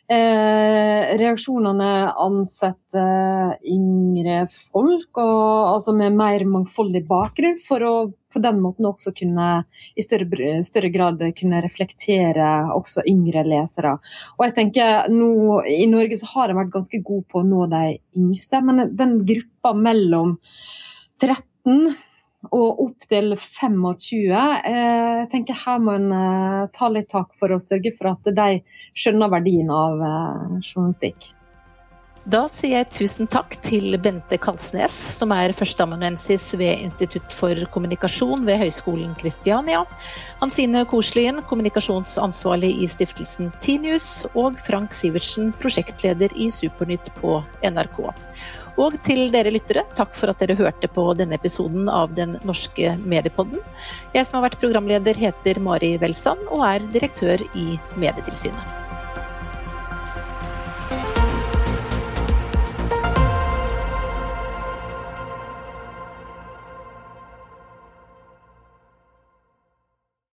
reaksjonene 0.09 1.91
ansetter 2.21 3.59
yngre 3.69 4.47
folk, 4.53 5.11
og, 5.21 5.75
altså 5.75 5.93
med 5.97 6.17
mer 6.17 6.45
mangfoldig 6.49 7.05
bakgrunn, 7.09 7.61
for 7.65 7.85
å 7.85 7.95
på 8.29 8.43
den 8.45 8.59
måten 8.61 8.85
også 8.85 9.13
kunne 9.17 9.47
i 9.97 10.05
større, 10.05 10.59
større, 10.67 10.91
grad 10.93 11.23
kunne 11.39 11.63
reflektere 11.65 12.49
også 12.75 13.07
yngre 13.09 13.45
lesere. 13.47 13.95
Og 14.37 14.45
jeg 14.45 14.57
tenker 14.59 15.09
nå 15.13 15.63
I 15.65 15.87
Norge 15.89 16.19
så 16.21 16.29
har 16.35 16.53
en 16.53 16.61
vært 16.61 16.75
ganske 16.75 17.01
god 17.05 17.25
på 17.33 17.41
å 17.41 17.47
nå 17.49 17.65
de 17.73 17.97
yngste, 18.21 18.61
men 18.65 18.91
den 18.99 19.23
gruppa 19.29 19.73
mellom 19.77 20.37
13 21.25 21.97
og 22.55 22.83
opp 22.85 23.09
til 23.11 23.35
25. 23.35 24.29
Eh, 24.31 24.77
jeg 25.23 25.31
tenker 25.33 25.59
Her 25.65 25.81
må 25.83 25.97
en 25.99 26.13
eh, 26.15 26.69
ta 26.75 26.91
litt 26.93 27.11
tak 27.11 27.35
for 27.39 27.51
å 27.51 27.63
sørge 27.63 27.93
for 27.99 28.13
at 28.13 28.31
de 28.31 28.61
skjønner 28.95 29.33
verdien 29.33 29.73
av 29.75 29.99
eh, 29.99 30.61
journalistikk. 30.63 31.33
Da 32.29 32.43
sier 32.53 32.75
jeg 32.75 32.91
tusen 32.93 33.29
takk 33.31 33.55
til 33.65 33.95
Bente 34.05 34.37
Kalsnes, 34.37 34.93
som 35.17 35.31
er 35.33 35.55
førsteamanuensis 35.57 36.51
ved 36.61 36.83
Institutt 36.85 37.33
for 37.33 37.57
kommunikasjon 37.73 38.45
ved 38.45 38.61
Høgskolen 38.61 39.15
Kristiania. 39.17 39.87
Hansine 40.43 40.83
Koslien, 40.91 41.41
kommunikasjonsansvarlig 41.49 42.75
i 42.85 42.91
stiftelsen 42.93 43.49
Tinius. 43.65 44.27
Og 44.37 44.61
Frank 44.61 44.93
Sivertsen, 44.93 45.55
prosjektleder 45.63 46.37
i 46.37 46.51
Supernytt 46.53 47.09
på 47.17 47.39
NRK. 47.65 48.03
Og 48.79 48.95
til 49.03 49.27
dere 49.35 49.51
lyttere, 49.51 49.83
takk 49.99 50.15
for 50.15 50.31
at 50.31 50.43
dere 50.43 50.59
hørte 50.59 50.91
på 50.95 51.09
denne 51.19 51.35
episoden 51.35 51.89
av 51.91 52.15
Den 52.15 52.37
norske 52.47 52.95
mediepodden. 53.03 53.63
Jeg 54.15 54.29
som 54.29 54.39
har 54.39 54.49
vært 54.49 54.61
programleder 54.63 55.19
heter 55.19 55.59
Mari 55.63 55.97
Welsand 55.99 56.47
og 56.49 56.63
er 56.69 56.87
direktør 56.95 57.43
i 57.59 57.73
Medietilsynet. 57.99 58.88